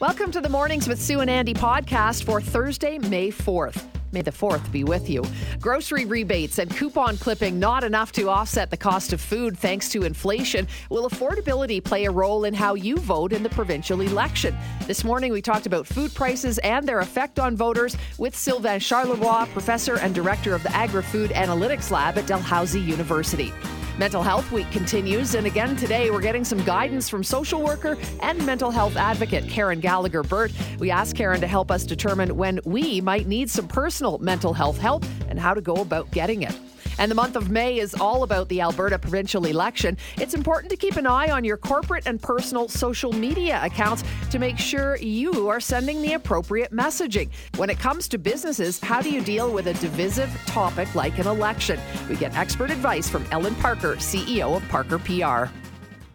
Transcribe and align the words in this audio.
Welcome 0.00 0.30
to 0.30 0.40
the 0.40 0.48
Mornings 0.48 0.88
with 0.88 0.98
Sue 0.98 1.20
and 1.20 1.28
Andy 1.28 1.52
podcast 1.52 2.24
for 2.24 2.40
Thursday, 2.40 2.96
May 2.96 3.30
4th. 3.30 3.84
May 4.12 4.22
the 4.22 4.30
4th 4.30 4.72
be 4.72 4.82
with 4.82 5.10
you. 5.10 5.22
Grocery 5.60 6.06
rebates 6.06 6.58
and 6.58 6.74
coupon 6.74 7.18
clipping 7.18 7.60
not 7.60 7.84
enough 7.84 8.10
to 8.12 8.30
offset 8.30 8.70
the 8.70 8.78
cost 8.78 9.12
of 9.12 9.20
food 9.20 9.58
thanks 9.58 9.90
to 9.90 10.04
inflation. 10.04 10.66
Will 10.88 11.06
affordability 11.06 11.84
play 11.84 12.06
a 12.06 12.10
role 12.10 12.44
in 12.44 12.54
how 12.54 12.72
you 12.72 12.96
vote 12.96 13.34
in 13.34 13.42
the 13.42 13.50
provincial 13.50 14.00
election? 14.00 14.56
This 14.86 15.04
morning 15.04 15.32
we 15.32 15.42
talked 15.42 15.66
about 15.66 15.86
food 15.86 16.14
prices 16.14 16.56
and 16.60 16.88
their 16.88 17.00
effect 17.00 17.38
on 17.38 17.54
voters 17.54 17.94
with 18.16 18.34
Sylvain 18.34 18.80
Charlebois, 18.80 19.52
professor 19.52 19.98
and 19.98 20.14
director 20.14 20.54
of 20.54 20.62
the 20.62 20.74
Agri 20.74 21.02
Food 21.02 21.30
Analytics 21.32 21.90
Lab 21.90 22.16
at 22.16 22.26
Dalhousie 22.26 22.80
University. 22.80 23.52
Mental 24.00 24.22
Health 24.22 24.50
Week 24.50 24.70
continues, 24.70 25.34
and 25.34 25.46
again 25.46 25.76
today 25.76 26.10
we're 26.10 26.22
getting 26.22 26.42
some 26.42 26.64
guidance 26.64 27.06
from 27.06 27.22
social 27.22 27.60
worker 27.60 27.98
and 28.20 28.46
mental 28.46 28.70
health 28.70 28.96
advocate 28.96 29.46
Karen 29.46 29.78
Gallagher 29.78 30.22
Burt. 30.22 30.52
We 30.78 30.90
asked 30.90 31.16
Karen 31.16 31.38
to 31.42 31.46
help 31.46 31.70
us 31.70 31.84
determine 31.84 32.34
when 32.38 32.60
we 32.64 33.02
might 33.02 33.26
need 33.26 33.50
some 33.50 33.68
personal 33.68 34.16
mental 34.16 34.54
health 34.54 34.78
help 34.78 35.04
and 35.28 35.38
how 35.38 35.52
to 35.52 35.60
go 35.60 35.74
about 35.74 36.10
getting 36.12 36.44
it. 36.44 36.58
And 37.00 37.10
the 37.10 37.14
month 37.14 37.34
of 37.34 37.50
May 37.50 37.78
is 37.78 37.94
all 37.94 38.24
about 38.24 38.50
the 38.50 38.60
Alberta 38.60 38.98
provincial 38.98 39.46
election. 39.46 39.96
It's 40.18 40.34
important 40.34 40.70
to 40.70 40.76
keep 40.76 40.96
an 40.96 41.06
eye 41.06 41.30
on 41.30 41.44
your 41.44 41.56
corporate 41.56 42.06
and 42.06 42.20
personal 42.20 42.68
social 42.68 43.10
media 43.10 43.58
accounts 43.64 44.04
to 44.30 44.38
make 44.38 44.58
sure 44.58 44.96
you 44.98 45.48
are 45.48 45.60
sending 45.60 46.02
the 46.02 46.12
appropriate 46.12 46.72
messaging. 46.72 47.30
When 47.56 47.70
it 47.70 47.78
comes 47.78 48.06
to 48.08 48.18
businesses, 48.18 48.78
how 48.78 49.00
do 49.00 49.10
you 49.10 49.22
deal 49.22 49.50
with 49.50 49.66
a 49.68 49.74
divisive 49.74 50.30
topic 50.44 50.94
like 50.94 51.18
an 51.18 51.26
election? 51.26 51.80
We 52.06 52.16
get 52.16 52.36
expert 52.36 52.70
advice 52.70 53.08
from 53.08 53.24
Ellen 53.30 53.54
Parker, 53.54 53.96
CEO 53.96 54.58
of 54.58 54.68
Parker 54.68 54.98
PR. 54.98 55.50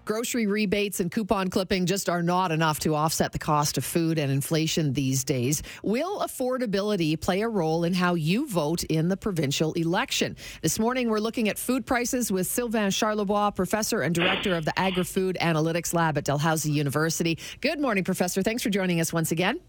Grocery 0.06 0.46
rebates 0.46 1.00
and 1.00 1.12
coupon 1.12 1.50
clipping 1.50 1.88
just 1.88 2.10
are 2.10 2.22
not 2.22 2.52
enough 2.52 2.80
to 2.82 2.94
offset 2.94 3.32
the 3.32 3.40
cost 3.40 3.76
of 3.76 3.84
food 3.84 4.20
and 4.20 4.32
inflation 4.32 4.94
these 4.94 5.24
days. 5.24 5.64
Will 5.82 6.20
affordability 6.20 7.20
play 7.20 7.42
a 7.42 7.50
role 7.50 7.84
in 7.84 7.94
how 7.96 8.14
you 8.14 8.48
vote 8.48 8.84
in 8.84 9.08
the 9.08 9.18
provincial 9.18 9.74
election? 9.74 10.38
This 10.62 10.78
morning, 10.78 11.10
we're 11.10 11.18
looking 11.18 11.50
at 11.50 11.58
food 11.58 11.88
prices 11.88 12.32
with 12.32 12.46
Sylvain 12.46 12.92
Charlebois, 12.92 13.56
professor 13.56 14.02
and 14.02 14.14
director 14.14 14.56
of 14.56 14.64
the 14.64 14.80
Agri 14.80 15.04
Food 15.04 15.40
Analytics 15.42 15.92
Lab 15.92 16.20
at 16.20 16.26
Dalhousie 16.26 16.72
University. 16.72 17.40
Good 17.62 17.80
morning, 17.80 18.04
Professor. 18.04 18.44
Thanks 18.44 18.62
for 18.62 18.70
joining 18.70 19.02
us 19.02 19.12
once 19.12 19.32
again. 19.32 19.60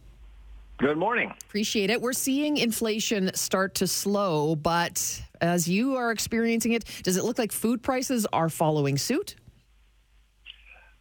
Good 0.77 0.99
morning. 0.99 1.33
Appreciate 1.47 1.89
it. 1.89 2.03
We're 2.03 2.13
seeing 2.13 2.59
inflation 2.59 3.35
start 3.35 3.77
to 3.77 3.87
slow, 3.87 4.55
but 4.55 5.23
as 5.41 5.67
you 5.67 5.97
are 5.97 6.11
experiencing 6.11 6.73
it, 6.73 6.85
does 7.03 7.17
it 7.17 7.25
look 7.25 7.39
like 7.39 7.53
food 7.53 7.83
prices 7.83 8.27
are 8.35 8.51
following 8.51 8.99
suit? 8.99 9.37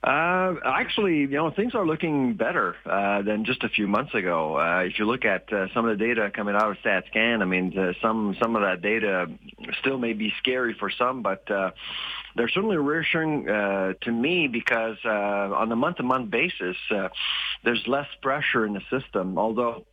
Uh, 0.06 0.54
actually, 0.64 1.22
you 1.22 1.28
know, 1.30 1.50
things 1.50 1.74
are 1.74 1.84
looking 1.84 2.36
better 2.36 2.76
uh, 2.86 3.24
than 3.24 3.44
just 3.44 3.64
a 3.64 3.70
few 3.70 3.88
months 3.88 4.14
ago. 4.14 4.56
Uh, 4.56 4.82
if 4.82 5.00
you 5.00 5.06
look 5.06 5.26
at 5.26 5.52
uh, 5.52 5.66
some 5.74 5.88
of 5.88 5.98
the 5.98 6.06
data 6.06 6.30
coming 6.30 6.54
out 6.54 6.70
of 6.70 6.78
StatsCan, 6.84 7.42
I 7.42 7.46
mean, 7.46 7.76
uh, 7.76 7.94
some 8.04 8.38
some 8.40 8.56
of 8.56 8.62
that 8.62 8.84
data 8.84 9.26
still 9.80 9.98
may 9.98 10.14
be 10.14 10.32
scary 10.38 10.76
for 10.78 10.92
some, 10.92 11.24
but 11.24 11.50
uh, 11.50 11.72
they're 12.36 12.50
certainly 12.50 12.78
reassuring 12.78 13.50
uh, 13.50 13.94
to 14.02 14.12
me 14.12 14.48
because 14.48 14.98
uh, 15.06 15.10
on 15.10 15.72
a 15.72 15.76
month-to-month 15.76 16.30
basis, 16.30 16.78
uh, 16.92 17.10
there's 17.64 17.82
less 17.88 18.08
pressure 18.22 18.64
in 18.64 18.74
the 18.74 18.82
system. 18.92 19.40
Although 19.40 19.88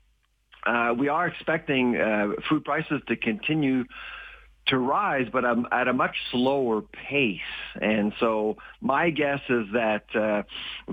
uh, 0.66 0.94
we 0.94 1.08
are 1.08 1.26
expecting 1.26 1.96
uh, 1.96 2.32
food 2.50 2.66
prices 2.66 3.00
to 3.08 3.16
continue 3.16 3.84
to 4.66 4.78
rise, 4.78 5.28
but 5.32 5.44
um, 5.44 5.66
at 5.72 5.88
a 5.88 5.92
much 5.92 6.16
slower 6.30 6.82
pace. 6.82 7.40
And 7.80 8.12
so 8.20 8.56
my 8.80 9.10
guess 9.10 9.40
is 9.48 9.66
that 9.72 10.04
uh, 10.14 10.42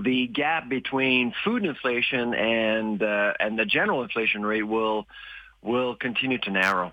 the 0.00 0.26
gap 0.26 0.68
between 0.68 1.32
food 1.44 1.64
inflation 1.64 2.34
and 2.34 3.02
uh, 3.02 3.34
and 3.38 3.58
the 3.58 3.64
general 3.64 4.02
inflation 4.02 4.42
rate 4.42 4.64
will 4.64 5.06
will 5.62 5.94
continue 5.94 6.38
to 6.38 6.50
narrow. 6.50 6.92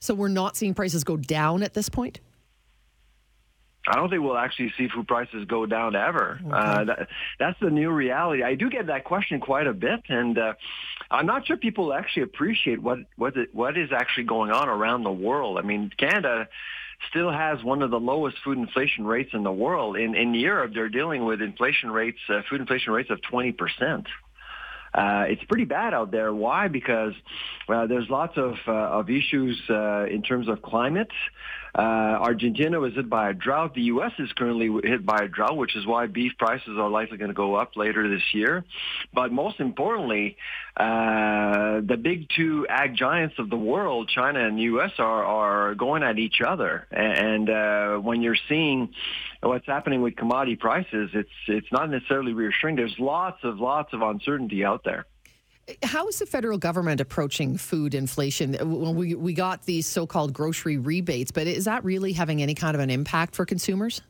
So 0.00 0.14
we're 0.14 0.28
not 0.28 0.56
seeing 0.56 0.74
prices 0.74 1.04
go 1.04 1.16
down 1.16 1.62
at 1.62 1.74
this 1.74 1.88
point. 1.88 2.20
I 3.88 3.96
don't 3.96 4.10
think 4.10 4.22
we'll 4.22 4.36
actually 4.36 4.72
see 4.76 4.88
food 4.88 5.08
prices 5.08 5.46
go 5.46 5.66
down 5.66 5.96
ever. 5.96 6.38
Okay. 6.44 6.54
Uh, 6.54 6.84
that, 6.84 7.08
that's 7.38 7.60
the 7.60 7.70
new 7.70 7.90
reality. 7.90 8.42
I 8.42 8.54
do 8.54 8.68
get 8.68 8.88
that 8.88 9.04
question 9.04 9.40
quite 9.40 9.66
a 9.66 9.72
bit, 9.72 10.00
and 10.08 10.38
uh, 10.38 10.54
I'm 11.10 11.26
not 11.26 11.46
sure 11.46 11.56
people 11.56 11.92
actually 11.92 12.22
appreciate 12.22 12.82
what 12.82 12.98
what 13.16 13.36
it, 13.36 13.54
what 13.54 13.78
is 13.78 13.90
actually 13.92 14.24
going 14.24 14.50
on 14.50 14.68
around 14.68 15.04
the 15.04 15.12
world. 15.12 15.58
I 15.58 15.62
mean, 15.62 15.90
Canada 15.96 16.48
still 17.10 17.30
has 17.30 17.62
one 17.62 17.82
of 17.82 17.90
the 17.90 18.00
lowest 18.00 18.36
food 18.44 18.58
inflation 18.58 19.06
rates 19.06 19.30
in 19.32 19.42
the 19.42 19.52
world. 19.52 19.96
In 19.96 20.14
in 20.14 20.34
Europe, 20.34 20.72
they're 20.74 20.90
dealing 20.90 21.24
with 21.24 21.40
inflation 21.40 21.90
rates, 21.90 22.18
uh, 22.28 22.42
food 22.50 22.60
inflation 22.60 22.92
rates 22.92 23.10
of 23.10 23.22
20 23.22 23.52
percent. 23.52 24.06
Uh, 24.94 25.26
it's 25.28 25.44
pretty 25.44 25.64
bad 25.64 25.92
out 25.92 26.10
there. 26.10 26.32
Why? 26.32 26.68
Because 26.68 27.12
uh, 27.68 27.86
there's 27.86 28.08
lots 28.08 28.36
of 28.36 28.54
uh, 28.66 28.72
of 28.72 29.10
issues 29.10 29.60
uh, 29.70 30.06
in 30.06 30.22
terms 30.22 30.48
of 30.48 30.62
climate. 30.62 31.10
Uh, 31.78 32.18
Argentina 32.20 32.80
was 32.80 32.92
hit 32.94 33.08
by 33.08 33.30
a 33.30 33.32
drought. 33.32 33.72
The 33.72 33.82
U.S. 33.82 34.10
is 34.18 34.32
currently 34.32 34.68
hit 34.82 35.06
by 35.06 35.18
a 35.22 35.28
drought, 35.28 35.56
which 35.56 35.76
is 35.76 35.86
why 35.86 36.06
beef 36.06 36.32
prices 36.36 36.76
are 36.76 36.90
likely 36.90 37.18
going 37.18 37.28
to 37.28 37.34
go 37.34 37.54
up 37.54 37.76
later 37.76 38.08
this 38.08 38.34
year. 38.34 38.64
But 39.14 39.30
most 39.30 39.60
importantly, 39.60 40.36
uh, 40.76 41.80
the 41.86 41.96
big 42.02 42.30
two 42.34 42.66
ag 42.68 42.96
giants 42.96 43.36
of 43.38 43.48
the 43.48 43.56
world, 43.56 44.10
China 44.12 44.44
and 44.44 44.58
the 44.58 44.62
U.S., 44.62 44.90
are, 44.98 45.24
are 45.24 45.74
going 45.76 46.02
at 46.02 46.18
each 46.18 46.40
other. 46.44 46.88
And 46.90 47.48
uh, 47.48 47.98
when 47.98 48.22
you're 48.22 48.42
seeing 48.48 48.88
what's 49.40 49.66
happening 49.66 50.02
with 50.02 50.16
commodity 50.16 50.56
prices, 50.56 51.10
it's 51.14 51.30
it's 51.46 51.70
not 51.70 51.90
necessarily 51.90 52.32
reassuring. 52.32 52.74
There's 52.74 52.98
lots 52.98 53.38
of 53.44 53.60
lots 53.60 53.92
of 53.92 54.02
uncertainty 54.02 54.64
out 54.64 54.82
there. 54.82 55.06
How 55.82 56.08
is 56.08 56.18
the 56.18 56.26
federal 56.26 56.58
government 56.58 57.00
approaching 57.00 57.56
food 57.56 57.94
inflation? 57.94 58.56
We, 58.96 59.14
we 59.14 59.32
got 59.34 59.64
these 59.64 59.86
so 59.86 60.06
called 60.06 60.32
grocery 60.32 60.78
rebates, 60.78 61.30
but 61.30 61.46
is 61.46 61.66
that 61.66 61.84
really 61.84 62.12
having 62.12 62.42
any 62.42 62.54
kind 62.54 62.74
of 62.74 62.80
an 62.80 62.90
impact 62.90 63.34
for 63.34 63.44
consumers? 63.44 64.00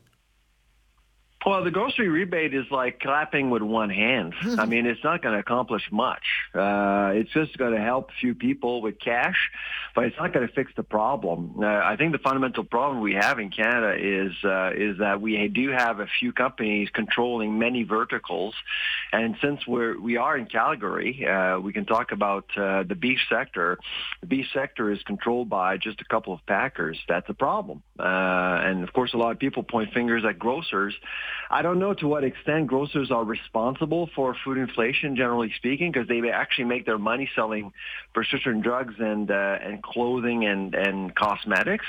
Well, 1.45 1.63
the 1.63 1.71
grocery 1.71 2.09
rebate 2.09 2.53
is 2.53 2.65
like 2.69 2.99
clapping 2.99 3.49
with 3.49 3.61
one 3.61 3.89
hand. 3.89 4.33
I 4.57 4.65
mean, 4.65 4.85
it's 4.85 5.03
not 5.05 5.21
going 5.21 5.35
to 5.35 5.39
accomplish 5.39 5.83
much. 5.89 6.23
Uh, 6.53 7.11
it's 7.13 7.31
just 7.31 7.57
going 7.57 7.73
to 7.73 7.79
help 7.79 8.09
a 8.09 8.13
few 8.19 8.35
people 8.35 8.81
with 8.81 8.99
cash, 8.99 9.49
but 9.95 10.03
it's 10.03 10.17
not 10.17 10.33
going 10.33 10.45
to 10.45 10.53
fix 10.53 10.73
the 10.75 10.83
problem. 10.83 11.55
Uh, 11.63 11.65
I 11.65 11.95
think 11.95 12.11
the 12.11 12.19
fundamental 12.19 12.65
problem 12.65 13.01
we 13.01 13.13
have 13.13 13.39
in 13.39 13.51
Canada 13.51 13.95
is 13.97 14.33
uh, 14.43 14.71
is 14.75 14.97
that 14.97 15.21
we 15.21 15.47
do 15.47 15.69
have 15.69 16.01
a 16.01 16.07
few 16.19 16.33
companies 16.33 16.89
controlling 16.91 17.57
many 17.57 17.83
verticals, 17.83 18.53
and 19.11 19.35
since 19.41 19.65
we're 19.67 19.99
we 19.99 20.17
are 20.17 20.37
in 20.37 20.45
Calgary, 20.45 21.25
uh, 21.25 21.59
we 21.59 21.73
can 21.73 21.85
talk 21.85 22.11
about 22.11 22.45
uh, 22.55 22.83
the 22.83 22.95
beef 22.95 23.19
sector. 23.29 23.77
The 24.21 24.27
beef 24.27 24.45
sector 24.53 24.91
is 24.91 25.01
controlled 25.03 25.49
by 25.49 25.77
just 25.77 26.01
a 26.01 26.05
couple 26.05 26.33
of 26.33 26.45
packers. 26.45 26.97
That's 27.07 27.29
a 27.29 27.33
problem, 27.33 27.81
uh, 27.99 28.03
and 28.03 28.83
of 28.83 28.93
course, 28.93 29.13
a 29.13 29.17
lot 29.17 29.31
of 29.31 29.39
people 29.39 29.63
point 29.63 29.93
fingers 29.93 30.23
at 30.27 30.37
grocers. 30.37 30.93
I 31.49 31.61
don't 31.61 31.79
know 31.79 31.93
to 31.95 32.07
what 32.07 32.23
extent 32.23 32.67
grocers 32.67 33.09
are 33.11 33.23
responsible 33.23 34.09
for 34.15 34.35
food 34.43 34.57
inflation, 34.57 35.15
generally 35.15 35.51
speaking, 35.57 35.91
because 35.91 36.07
they 36.07 36.21
actually 36.29 36.65
make 36.65 36.85
their 36.85 36.99
money 36.99 37.29
selling 37.35 37.73
prescription 38.13 38.61
drugs 38.61 38.95
and 38.99 39.31
uh, 39.31 39.57
and 39.61 39.81
clothing 39.81 40.45
and 40.45 40.75
and 40.75 41.15
cosmetics. 41.15 41.85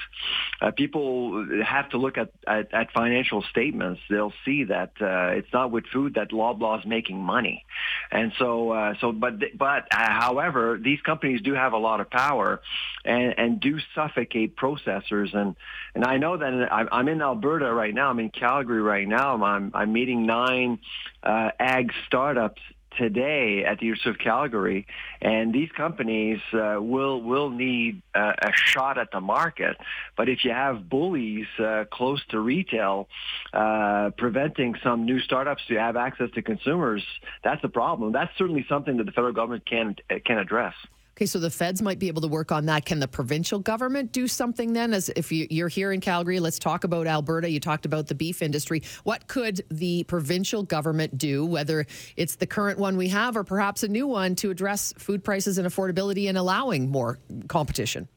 Uh, 0.61 0.71
people 0.71 1.47
have 1.65 1.89
to 1.91 1.99
look 1.99 2.17
at, 2.19 2.31
at, 2.47 2.73
at 2.73 2.93
financial 2.93 3.43
statements. 3.51 4.01
They'll 4.09 4.33
see 4.45 4.65
that 4.65 4.93
uh, 5.01 5.37
it's 5.39 5.53
not 5.53 5.71
with 5.71 5.85
food 5.93 6.15
that 6.15 6.31
Loblaw 6.31 6.81
is 6.81 6.87
making 6.87 7.10
money, 7.19 7.65
and 8.11 8.33
so 8.39 8.73
uh, 8.73 8.95
so 9.01 9.13
but 9.13 9.35
but 9.57 9.89
uh, 9.93 10.11
however, 10.11 10.79
these 10.83 11.01
companies 11.01 11.41
do 11.43 11.55
have 11.55 11.73
a 11.73 11.79
lot 11.79 12.01
of 12.01 12.11
power 12.11 12.61
and 13.05 13.35
and 13.39 13.61
do 13.61 13.79
suffocate 13.95 14.57
processors. 14.57 15.35
And 15.35 15.57
and 15.95 16.05
I 16.05 16.19
know 16.19 16.37
that 16.37 16.69
I'm 16.73 17.09
in 17.09 17.23
Alberta 17.23 17.73
right 17.73 17.95
now. 17.95 18.11
I'm 18.11 18.21
in 18.21 18.31
Calgary 18.31 18.83
right 18.83 19.09
now. 19.09 19.43
I'm 19.43 19.71
I'm 19.75 19.93
meeting 19.93 20.27
nine 20.27 20.79
uh, 21.23 21.51
ag 21.59 21.93
startups 22.07 22.61
today 22.97 23.65
at 23.65 23.79
the 23.79 23.87
University 23.87 24.11
of 24.11 24.19
Calgary, 24.19 24.87
and 25.21 25.53
these 25.53 25.71
companies 25.77 26.41
uh, 26.53 26.77
will 26.81 27.23
will 27.23 27.51
need 27.51 28.03
uh, 28.15 28.33
a 28.43 28.53
shot 28.53 28.99
at 28.99 29.11
the 29.13 29.21
market. 29.21 29.77
But 30.17 30.29
if 30.29 30.45
you 30.45 30.53
have 30.53 30.89
bullies 30.89 31.47
uh, 31.59 31.85
close 31.91 32.25
to 32.31 32.41
retail, 32.41 33.09
uh, 33.53 34.11
preventing 34.17 34.75
some 34.83 35.05
new 35.05 35.21
startups 35.21 35.63
to 35.69 35.77
have 35.77 35.97
access 35.97 36.31
to 36.35 36.43
consumers, 36.43 37.05
that's 37.45 37.63
a 37.65 37.69
problem. 37.69 38.13
That's 38.13 38.37
certainly 38.37 38.67
something 38.69 38.97
that 38.99 39.05
the 39.05 39.13
federal 39.13 39.33
government 39.33 39.67
can 39.67 39.97
can 40.25 40.39
address. 40.39 40.75
Okay, 41.21 41.27
so 41.27 41.39
the 41.39 41.51
feds 41.51 41.83
might 41.83 41.99
be 41.99 42.09
able 42.09 42.23
to 42.23 42.29
work 42.29 42.51
on 42.51 42.65
that. 42.65 42.87
Can 42.87 42.99
the 42.99 43.07
provincial 43.07 43.59
government 43.59 44.11
do 44.11 44.27
something 44.27 44.73
then? 44.73 44.95
As 44.95 45.11
if 45.11 45.31
you, 45.31 45.67
are 45.67 45.69
here 45.69 45.93
in 45.93 46.01
Calgary, 46.01 46.41
let's 46.41 46.59
talk 46.59 46.85
about 46.85 47.07
Alberta. 47.07 47.51
You 47.51 47.61
talked 47.61 47.85
about 47.85 48.07
the 48.07 48.15
beef 48.15 48.41
industry. 48.41 48.83
What 49.05 49.29
could 49.29 49.61
the 49.71 50.05
provincial 50.05 50.63
government 50.63 51.19
do, 51.19 51.45
whether 51.45 51.85
it's 52.17 52.37
the 52.37 52.47
current 52.47 52.79
one 52.79 52.97
we 52.97 53.09
have 53.09 53.37
or 53.37 53.45
perhaps 53.45 53.83
a 53.83 53.89
new 53.89 54.07
one, 54.07 54.35
to 54.37 54.49
address 54.51 54.95
food 54.97 55.23
prices 55.23 55.59
and 55.59 55.69
affordability 55.69 56.27
and 56.27 56.39
allowing 56.39 56.89
more 56.89 57.19
competition? 57.49 58.09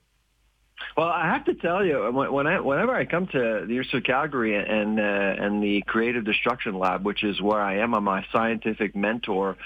Well, 0.96 1.08
I 1.08 1.28
have 1.28 1.44
to 1.46 1.56
tell 1.56 1.84
you, 1.84 2.10
when 2.12 2.48
I, 2.48 2.60
whenever 2.60 2.94
I 2.94 3.06
come 3.06 3.28
to 3.28 3.38
the 3.38 3.74
University 3.74 3.98
of 3.98 4.04
Calgary 4.04 4.56
and 4.56 5.00
uh, 5.00 5.04
and 5.04 5.62
the 5.62 5.82
Creative 5.88 6.24
Destruction 6.24 6.78
Lab, 6.78 7.06
which 7.06 7.24
is 7.24 7.42
where 7.42 7.60
I 7.60 7.78
am, 7.78 7.96
I'm 7.96 8.04
my 8.04 8.26
scientific 8.32 8.96
mentor 8.96 9.58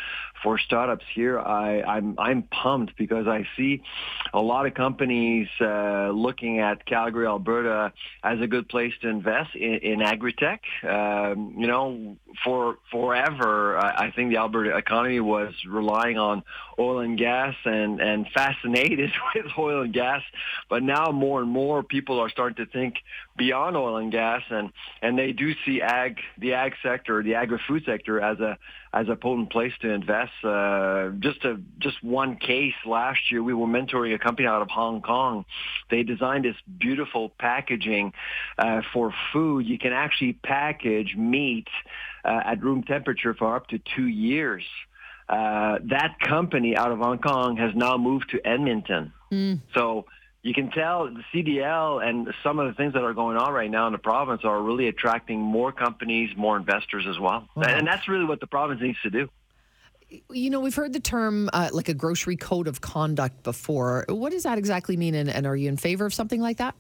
for 0.47 0.57
startups 0.57 1.03
here, 1.13 1.37
I, 1.37 1.81
I'm 1.81 2.15
I'm 2.17 2.43
pumped 2.43 2.95
because 2.97 3.27
I 3.27 3.45
see 3.57 3.83
a 4.33 4.39
lot 4.39 4.65
of 4.65 4.75
companies 4.75 5.49
uh, 5.59 6.09
looking 6.11 6.59
at 6.59 6.85
Calgary, 6.85 7.27
Alberta, 7.27 7.91
as 8.23 8.39
a 8.39 8.47
good 8.47 8.69
place 8.69 8.93
to 9.01 9.09
invest 9.09 9.55
in, 9.55 9.79
in 9.79 10.01
agri-tech. 10.01 10.61
Um, 10.87 11.55
you 11.57 11.67
know, 11.67 12.15
for 12.45 12.77
forever, 12.89 13.77
I, 13.77 14.05
I 14.05 14.11
think 14.11 14.29
the 14.29 14.37
Alberta 14.37 14.77
economy 14.77 15.19
was 15.19 15.53
relying 15.67 16.17
on 16.17 16.43
oil 16.79 16.99
and 16.99 17.17
gas 17.17 17.55
and 17.65 17.99
and 17.99 18.25
fascinated 18.33 19.11
with 19.35 19.47
oil 19.57 19.81
and 19.81 19.93
gas, 19.93 20.21
but 20.69 20.81
now 20.81 21.11
more 21.11 21.41
and 21.41 21.49
more 21.49 21.83
people 21.83 22.21
are 22.21 22.29
starting 22.29 22.65
to 22.65 22.71
think 22.71 22.95
beyond 23.37 23.77
oil 23.77 23.97
and 23.97 24.11
gas, 24.11 24.41
and 24.49 24.71
and 25.01 25.17
they 25.17 25.31
do 25.31 25.53
see 25.65 25.81
ag, 25.81 26.19
the 26.37 26.53
ag 26.53 26.73
sector, 26.81 27.21
the 27.23 27.35
agri-food 27.35 27.83
sector 27.85 28.19
as 28.19 28.39
a 28.39 28.57
as 28.93 29.07
a 29.09 29.15
potent 29.15 29.51
place 29.51 29.73
to 29.81 29.89
invest. 29.89 30.31
Uh, 30.43 31.09
just 31.19 31.45
a 31.45 31.59
just 31.79 32.03
one 32.03 32.35
case 32.37 32.73
last 32.85 33.31
year, 33.31 33.43
we 33.43 33.53
were 33.53 33.67
mentoring 33.67 34.13
a 34.13 34.19
company 34.19 34.47
out 34.47 34.61
of 34.61 34.69
Hong 34.69 35.01
Kong. 35.01 35.45
They 35.89 36.03
designed 36.03 36.45
this 36.45 36.55
beautiful 36.77 37.29
packaging 37.37 38.13
uh, 38.57 38.81
for 38.93 39.13
food. 39.31 39.65
You 39.65 39.77
can 39.77 39.93
actually 39.93 40.33
package 40.33 41.15
meat 41.15 41.67
uh, 42.25 42.41
at 42.45 42.63
room 42.63 42.83
temperature 42.83 43.33
for 43.33 43.55
up 43.55 43.67
to 43.67 43.79
two 43.95 44.07
years. 44.07 44.63
Uh, 45.29 45.79
that 45.83 46.19
company 46.21 46.77
out 46.77 46.91
of 46.91 46.99
Hong 46.99 47.19
Kong 47.19 47.57
has 47.57 47.75
now 47.75 47.97
moved 47.97 48.29
to 48.29 48.47
Edmonton. 48.47 49.11
Mm. 49.31 49.61
So 49.73 50.05
you 50.47 50.53
can 50.53 50.71
tell 50.71 51.09
the 51.09 51.23
CDL 51.33 52.01
and 52.01 52.33
some 52.41 52.57
of 52.57 52.67
the 52.67 52.73
things 52.73 52.93
that 52.93 53.03
are 53.03 53.13
going 53.13 53.35
on 53.35 53.51
right 53.51 53.69
now 53.69 53.85
in 53.87 53.91
the 53.91 53.99
province 53.99 54.41
are 54.45 54.61
really 54.61 54.87
attracting 54.87 55.41
more 55.41 55.73
companies, 55.73 56.29
more 56.37 56.55
investors 56.55 57.05
as 57.07 57.19
well. 57.19 57.49
Wow. 57.53 57.63
And 57.63 57.85
that's 57.85 58.07
really 58.07 58.23
what 58.23 58.39
the 58.39 58.47
province 58.47 58.81
needs 58.81 58.97
to 59.03 59.09
do. 59.09 59.29
You 60.31 60.49
know, 60.49 60.61
we've 60.61 60.73
heard 60.73 60.93
the 60.93 61.01
term 61.01 61.49
uh, 61.51 61.69
like 61.73 61.89
a 61.89 61.93
grocery 61.93 62.37
code 62.37 62.69
of 62.69 62.79
conduct 62.79 63.43
before. 63.43 64.05
What 64.07 64.31
does 64.31 64.43
that 64.43 64.57
exactly 64.57 64.95
mean? 64.95 65.15
And, 65.15 65.29
and 65.29 65.45
are 65.45 65.55
you 65.55 65.67
in 65.67 65.75
favor 65.75 66.05
of 66.05 66.13
something 66.13 66.39
like 66.39 66.57
that? 66.57 66.75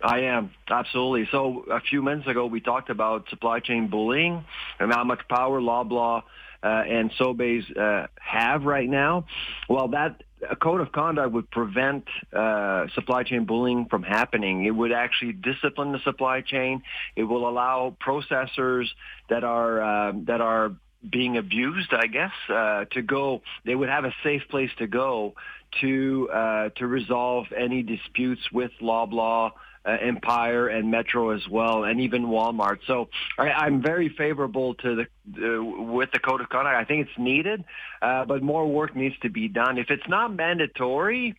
I 0.00 0.20
am 0.20 0.52
absolutely. 0.70 1.28
So 1.32 1.64
a 1.68 1.80
few 1.80 2.02
minutes 2.02 2.28
ago, 2.28 2.46
we 2.46 2.60
talked 2.60 2.88
about 2.88 3.28
supply 3.30 3.58
chain 3.58 3.88
bullying 3.88 4.44
and 4.78 4.92
how 4.92 5.02
much 5.02 5.26
power 5.28 5.60
Loblaw 5.60 6.22
uh, 6.62 6.66
and 6.66 7.10
Sobeys 7.12 7.64
uh, 7.76 8.06
have 8.20 8.62
right 8.64 8.88
now. 8.88 9.26
Well, 9.68 9.88
that 9.88 10.22
a 10.50 10.56
code 10.56 10.80
of 10.80 10.92
conduct 10.92 11.32
would 11.32 11.50
prevent 11.50 12.04
uh, 12.32 12.86
supply 12.94 13.22
chain 13.22 13.44
bullying 13.44 13.86
from 13.86 14.02
happening. 14.02 14.64
It 14.64 14.70
would 14.70 14.92
actually 14.92 15.32
discipline 15.32 15.92
the 15.92 16.00
supply 16.00 16.40
chain. 16.40 16.82
It 17.14 17.24
will 17.24 17.48
allow 17.48 17.96
processors 18.04 18.86
that 19.28 19.44
are 19.44 19.80
uh, 19.80 20.12
that 20.26 20.40
are 20.40 20.72
being 21.08 21.36
abused, 21.36 21.92
I 21.92 22.06
guess, 22.06 22.32
uh, 22.48 22.84
to 22.92 23.02
go. 23.02 23.42
They 23.64 23.74
would 23.74 23.88
have 23.88 24.04
a 24.04 24.14
safe 24.22 24.42
place 24.48 24.70
to 24.78 24.86
go 24.86 25.34
to 25.80 26.28
uh, 26.32 26.68
to 26.76 26.86
resolve 26.86 27.46
any 27.56 27.82
disputes 27.82 28.50
with 28.52 28.72
Loblaw 28.80 29.52
Empire 29.86 30.68
and 30.68 30.90
Metro 30.90 31.30
as 31.30 31.48
well, 31.48 31.84
and 31.84 32.00
even 32.00 32.26
Walmart. 32.26 32.78
So 32.86 33.08
I, 33.38 33.66
am 33.66 33.82
very 33.82 34.08
favorable 34.08 34.74
to 34.76 35.04
the 35.26 35.62
with 35.62 36.10
the 36.12 36.18
code 36.18 36.40
of 36.40 36.48
conduct. 36.48 36.76
I 36.76 36.84
think 36.84 37.08
it's 37.08 37.18
needed, 37.18 37.64
uh, 38.02 38.24
but 38.24 38.42
more 38.42 38.66
work 38.66 38.96
needs 38.96 39.16
to 39.20 39.28
be 39.28 39.48
done. 39.48 39.78
If 39.78 39.90
it's 39.90 40.08
not 40.08 40.34
mandatory. 40.34 41.36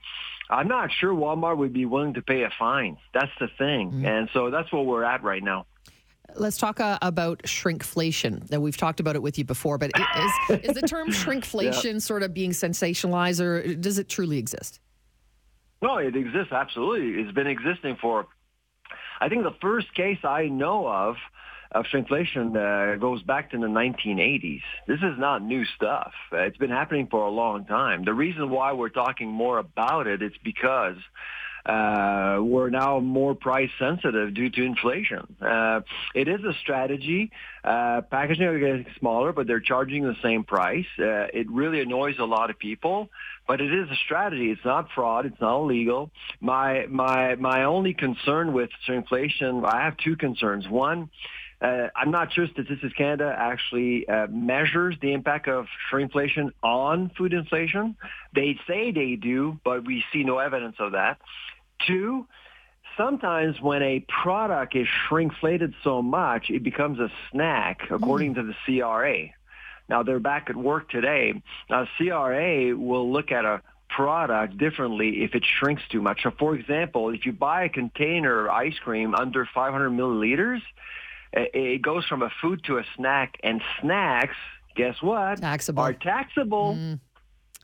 I'm 0.49 0.69
not 0.69 0.91
sure 0.97 1.13
Walmart 1.13 1.57
would 1.57 1.73
be 1.73 1.85
willing 1.85 2.13
to 2.13 2.21
pay 2.21 2.43
a 2.43 2.49
fine. 2.57 2.95
That's 3.13 3.31
the 3.37 3.49
thing. 3.57 3.91
Mm-hmm. 3.91 4.05
And 4.05 4.29
so 4.31 4.49
that's 4.49 4.71
where 4.71 4.81
we're 4.81 5.03
at 5.03 5.21
right 5.21 5.43
now. 5.43 5.65
Let's 6.35 6.57
talk 6.57 6.79
uh, 6.79 6.97
about 7.01 7.39
shrinkflation. 7.43 8.49
Now, 8.51 8.59
we've 8.59 8.77
talked 8.77 8.99
about 8.99 9.15
it 9.15 9.21
with 9.21 9.37
you 9.37 9.43
before, 9.43 9.77
but 9.77 9.91
is, 10.49 10.59
is 10.63 10.75
the 10.75 10.87
term 10.87 11.09
shrinkflation 11.11 11.93
yeah. 11.93 11.99
sort 11.99 12.23
of 12.23 12.33
being 12.33 12.51
sensationalized 12.51 13.41
or 13.41 13.75
does 13.75 13.97
it 13.97 14.07
truly 14.07 14.37
exist? 14.37 14.79
No, 15.81 15.97
it 15.97 16.15
exists, 16.15 16.51
absolutely. 16.51 17.21
It's 17.21 17.31
been 17.33 17.47
existing 17.47 17.97
for 18.01 18.27
I 19.19 19.29
think 19.29 19.43
the 19.43 19.55
first 19.61 19.93
case 19.93 20.19
I 20.23 20.47
know 20.47 20.87
of 20.87 21.15
of 21.71 21.85
shrinkflation 21.85 22.55
uh, 22.55 22.95
goes 22.97 23.21
back 23.23 23.51
to 23.51 23.57
the 23.57 23.67
1980s. 23.67 24.61
This 24.87 24.99
is 24.99 25.17
not 25.17 25.43
new 25.43 25.65
stuff. 25.65 26.13
It's 26.31 26.57
been 26.57 26.69
happening 26.69 27.07
for 27.11 27.25
a 27.25 27.29
long 27.29 27.65
time. 27.65 28.05
The 28.05 28.13
reason 28.13 28.49
why 28.49 28.71
we're 28.71 28.89
talking 28.89 29.29
more 29.29 29.57
about 29.57 30.07
it 30.07 30.21
is 30.21 30.31
because 30.43 30.95
uh, 31.67 32.39
we're 32.41 32.69
now 32.69 32.99
more 32.99 33.35
price 33.35 33.69
sensitive 33.77 34.33
due 34.33 34.49
to 34.49 34.63
inflation. 34.63 35.35
Uh, 35.41 35.81
it 36.15 36.29
is 36.29 36.39
a 36.43 36.53
strategy. 36.61 37.31
Uh, 37.63 38.01
packaging 38.09 38.45
are 38.45 38.57
getting 38.57 38.85
smaller, 38.99 39.33
but 39.33 39.47
they're 39.47 39.59
charging 39.59 40.03
the 40.03 40.15
same 40.23 40.45
price. 40.45 40.85
Uh, 40.97 41.27
it 41.33 41.49
really 41.51 41.81
annoys 41.81 42.15
a 42.19 42.25
lot 42.25 42.49
of 42.49 42.57
people, 42.57 43.09
but 43.47 43.59
it 43.59 43.73
is 43.73 43.89
a 43.89 43.95
strategy. 44.05 44.49
It's 44.49 44.63
not 44.63 44.87
fraud. 44.95 45.25
It's 45.25 45.41
not 45.41 45.59
illegal. 45.59 46.09
My 46.39 46.85
my 46.87 47.35
my 47.35 47.65
only 47.65 47.93
concern 47.93 48.53
with 48.53 48.69
inflation, 48.87 49.65
I 49.65 49.83
have 49.83 49.97
two 49.97 50.15
concerns. 50.15 50.67
One. 50.69 51.09
Uh, 51.59 51.87
I'm 51.95 52.11
not 52.11 52.31
sure 52.33 52.45
Statistics 52.45 52.93
Canada 52.93 53.35
actually 53.35 54.07
uh, 54.07 54.27
measures 54.29 54.95
the 55.01 55.11
impact 55.13 55.47
of 55.47 55.65
shrinkflation 55.91 56.51
on 56.61 57.09
food 57.17 57.33
inflation. 57.33 57.97
They 58.35 58.59
say 58.67 58.91
they 58.91 59.15
do, 59.15 59.59
but 59.65 59.83
we 59.83 60.03
see 60.13 60.23
no 60.23 60.37
evidence 60.37 60.75
of 60.77 60.91
that. 60.91 61.17
Two, 61.85 62.27
sometimes 62.97 63.61
when 63.61 63.83
a 63.83 64.05
product 64.07 64.75
is 64.75 64.87
shrinkflated 65.09 65.73
so 65.83 66.01
much, 66.01 66.49
it 66.49 66.63
becomes 66.63 66.99
a 66.99 67.09
snack, 67.31 67.81
according 67.91 68.33
mm. 68.33 68.35
to 68.35 68.43
the 68.43 68.79
CRA. 68.79 69.29
Now 69.89 70.03
they're 70.03 70.19
back 70.19 70.49
at 70.49 70.55
work 70.55 70.89
today. 70.89 71.41
Now 71.69 71.87
CRA 71.97 72.75
will 72.75 73.11
look 73.11 73.31
at 73.31 73.45
a 73.45 73.61
product 73.89 74.57
differently 74.57 75.23
if 75.23 75.33
it 75.33 75.45
shrinks 75.45 75.83
too 75.89 76.01
much. 76.01 76.23
So 76.23 76.31
for 76.37 76.55
example, 76.55 77.09
if 77.09 77.25
you 77.25 77.31
buy 77.31 77.63
a 77.63 77.69
container 77.69 78.47
of 78.47 78.51
ice 78.51 78.77
cream 78.79 79.15
under 79.15 79.47
500 79.53 79.89
milliliters, 79.89 80.61
it 81.33 81.81
goes 81.81 82.05
from 82.05 82.21
a 82.21 82.29
food 82.41 82.63
to 82.65 82.77
a 82.77 82.83
snack, 82.95 83.37
and 83.43 83.61
snacks, 83.81 84.35
guess 84.75 85.01
what? 85.01 85.39
Taxable. 85.39 85.83
Are 85.83 85.93
taxable. 85.93 86.75
Mm. 86.75 86.99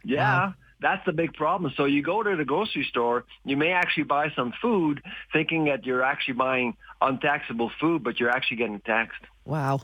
Yeah. 0.03 0.47
Wow. 0.47 0.53
That's 0.83 1.03
the 1.05 1.13
big 1.13 1.33
problem. 1.33 1.71
So 1.77 1.85
you 1.85 2.03
go 2.03 2.21
to 2.21 2.35
the 2.35 2.43
grocery 2.43 2.85
store, 2.89 3.23
you 3.45 3.55
may 3.55 3.71
actually 3.71 4.03
buy 4.03 4.33
some 4.35 4.53
food 4.61 5.01
thinking 5.31 5.63
that 5.65 5.85
you're 5.85 6.03
actually 6.03 6.33
buying 6.33 6.75
untaxable 6.99 7.71
food, 7.79 8.03
but 8.03 8.19
you're 8.19 8.29
actually 8.29 8.57
getting 8.57 8.81
taxed. 8.81 9.21
Wow. 9.45 9.79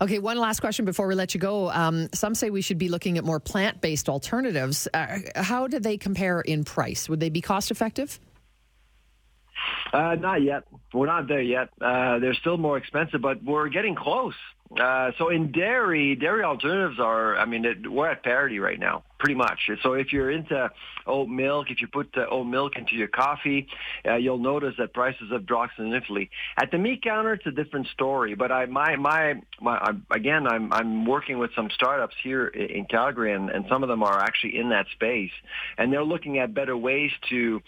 Okay, 0.00 0.18
one 0.18 0.38
last 0.38 0.58
question 0.58 0.84
before 0.84 1.06
we 1.06 1.14
let 1.14 1.34
you 1.34 1.40
go. 1.40 1.70
Um, 1.70 2.08
some 2.12 2.34
say 2.34 2.50
we 2.50 2.62
should 2.62 2.78
be 2.78 2.88
looking 2.88 3.16
at 3.16 3.24
more 3.24 3.38
plant 3.38 3.80
based 3.80 4.08
alternatives. 4.08 4.88
Uh, 4.92 5.18
how 5.36 5.68
do 5.68 5.78
they 5.78 5.96
compare 5.96 6.40
in 6.40 6.64
price? 6.64 7.08
Would 7.08 7.20
they 7.20 7.30
be 7.30 7.40
cost 7.40 7.70
effective? 7.70 8.18
Uh, 9.92 10.16
not 10.16 10.42
yet. 10.42 10.64
We're 10.92 11.06
not 11.06 11.28
there 11.28 11.42
yet. 11.42 11.68
Uh, 11.80 12.18
they're 12.18 12.34
still 12.34 12.56
more 12.56 12.76
expensive, 12.76 13.22
but 13.22 13.40
we're 13.44 13.68
getting 13.68 13.94
close. 13.94 14.34
Uh, 14.78 15.10
so 15.18 15.30
in 15.30 15.50
dairy, 15.50 16.14
dairy 16.14 16.44
alternatives 16.44 17.00
are, 17.00 17.36
I 17.36 17.44
mean, 17.44 17.64
it, 17.64 17.90
we're 17.90 18.08
at 18.08 18.22
parity 18.22 18.60
right 18.60 18.78
now, 18.78 19.02
pretty 19.18 19.34
much. 19.34 19.68
So 19.82 19.94
if 19.94 20.12
you're 20.12 20.30
into 20.30 20.70
oat 21.08 21.28
milk, 21.28 21.72
if 21.72 21.80
you 21.80 21.88
put 21.88 22.16
oat 22.16 22.44
milk 22.44 22.76
into 22.76 22.94
your 22.94 23.08
coffee, 23.08 23.66
uh, 24.06 24.14
you'll 24.14 24.38
notice 24.38 24.74
that 24.78 24.94
prices 24.94 25.32
have 25.32 25.44
dropped 25.44 25.74
significantly. 25.76 26.30
At 26.56 26.70
the 26.70 26.78
meat 26.78 27.02
counter, 27.02 27.32
it's 27.32 27.46
a 27.46 27.50
different 27.50 27.88
story. 27.88 28.36
But 28.36 28.52
I, 28.52 28.66
my, 28.66 28.94
my, 28.94 29.42
my, 29.60 29.76
I, 29.76 29.90
again, 30.14 30.46
I'm, 30.46 30.72
I'm 30.72 31.04
working 31.04 31.38
with 31.38 31.50
some 31.56 31.68
startups 31.74 32.14
here 32.22 32.46
in 32.46 32.84
Calgary, 32.84 33.32
and, 33.32 33.50
and 33.50 33.64
some 33.68 33.82
of 33.82 33.88
them 33.88 34.04
are 34.04 34.20
actually 34.20 34.56
in 34.56 34.68
that 34.68 34.86
space, 34.92 35.32
and 35.78 35.92
they're 35.92 36.04
looking 36.04 36.38
at 36.38 36.54
better 36.54 36.76
ways 36.76 37.10
to 37.30 37.60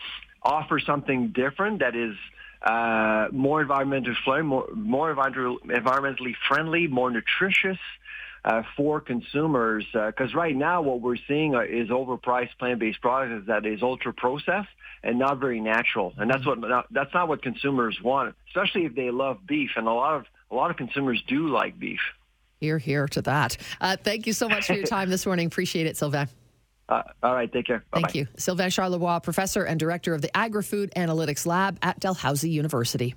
offer 0.45 0.81
something 0.81 1.29
different 1.29 1.81
that 1.81 1.95
is 1.95 2.17
uh, 2.63 3.29
more 3.33 3.65
environmentally 3.65 4.15
friendly, 4.25 4.43
more, 4.43 4.69
more 4.75 5.15
environmentally 5.15 6.35
friendly, 6.49 6.87
more 6.87 7.11
nutritious 7.11 7.79
uh, 8.45 8.63
for 8.77 9.01
consumers. 9.01 9.85
Because 9.93 10.35
uh, 10.35 10.39
right 10.39 10.55
now, 10.55 10.83
what 10.83 11.01
we're 11.01 11.17
seeing 11.29 11.55
is 11.55 11.89
overpriced 11.89 12.57
plant-based 12.59 13.01
products 13.01 13.47
that 13.47 13.67
is 13.67 13.83
ultra 13.83 14.13
processed 14.13 14.69
and 15.03 15.19
not 15.19 15.39
very 15.39 15.61
natural, 15.61 16.13
and 16.17 16.31
that's 16.31 16.47
what 16.47 16.59
that's 16.91 17.13
not 17.13 17.29
what 17.29 17.43
consumers 17.43 18.01
want, 18.01 18.35
especially 18.49 18.85
if 18.85 18.95
they 18.95 19.11
love 19.11 19.39
beef. 19.47 19.71
And 19.77 19.89
a 19.89 19.93
lot 19.93 20.15
of 20.15 20.27
a 20.51 20.55
lot 20.55 20.71
of 20.71 20.77
consumers 20.77 21.23
do 21.27 21.49
like 21.49 21.79
beef. 21.79 22.01
Hear, 22.61 22.79
hear 22.79 23.09
to 23.09 23.23
that. 23.23 23.57
Uh, 23.81 23.97
thank 23.97 24.29
you 24.29 24.33
so 24.33 24.49
much 24.49 24.69
for 24.69 24.75
your 24.75 24.87
time 24.87 25.11
this 25.11 25.27
morning. 25.27 25.49
Appreciate 25.49 25.87
it, 25.87 25.97
Sylvain. 25.97 26.29
Uh, 26.93 27.03
all 27.23 27.35
right, 27.35 27.51
take 27.51 27.67
care. 27.67 27.79
Bye-bye. 27.91 28.01
Thank 28.03 28.15
you. 28.15 28.29
Sylvain 28.37 28.69
Charlebois, 28.69 29.23
professor 29.23 29.65
and 29.65 29.81
director 29.81 30.13
of 30.13 30.21
the 30.21 30.37
Agri-Food 30.37 30.93
Analytics 30.95 31.47
Lab 31.47 31.79
at 31.81 31.99
Dalhousie 32.01 32.51
University. 32.51 33.15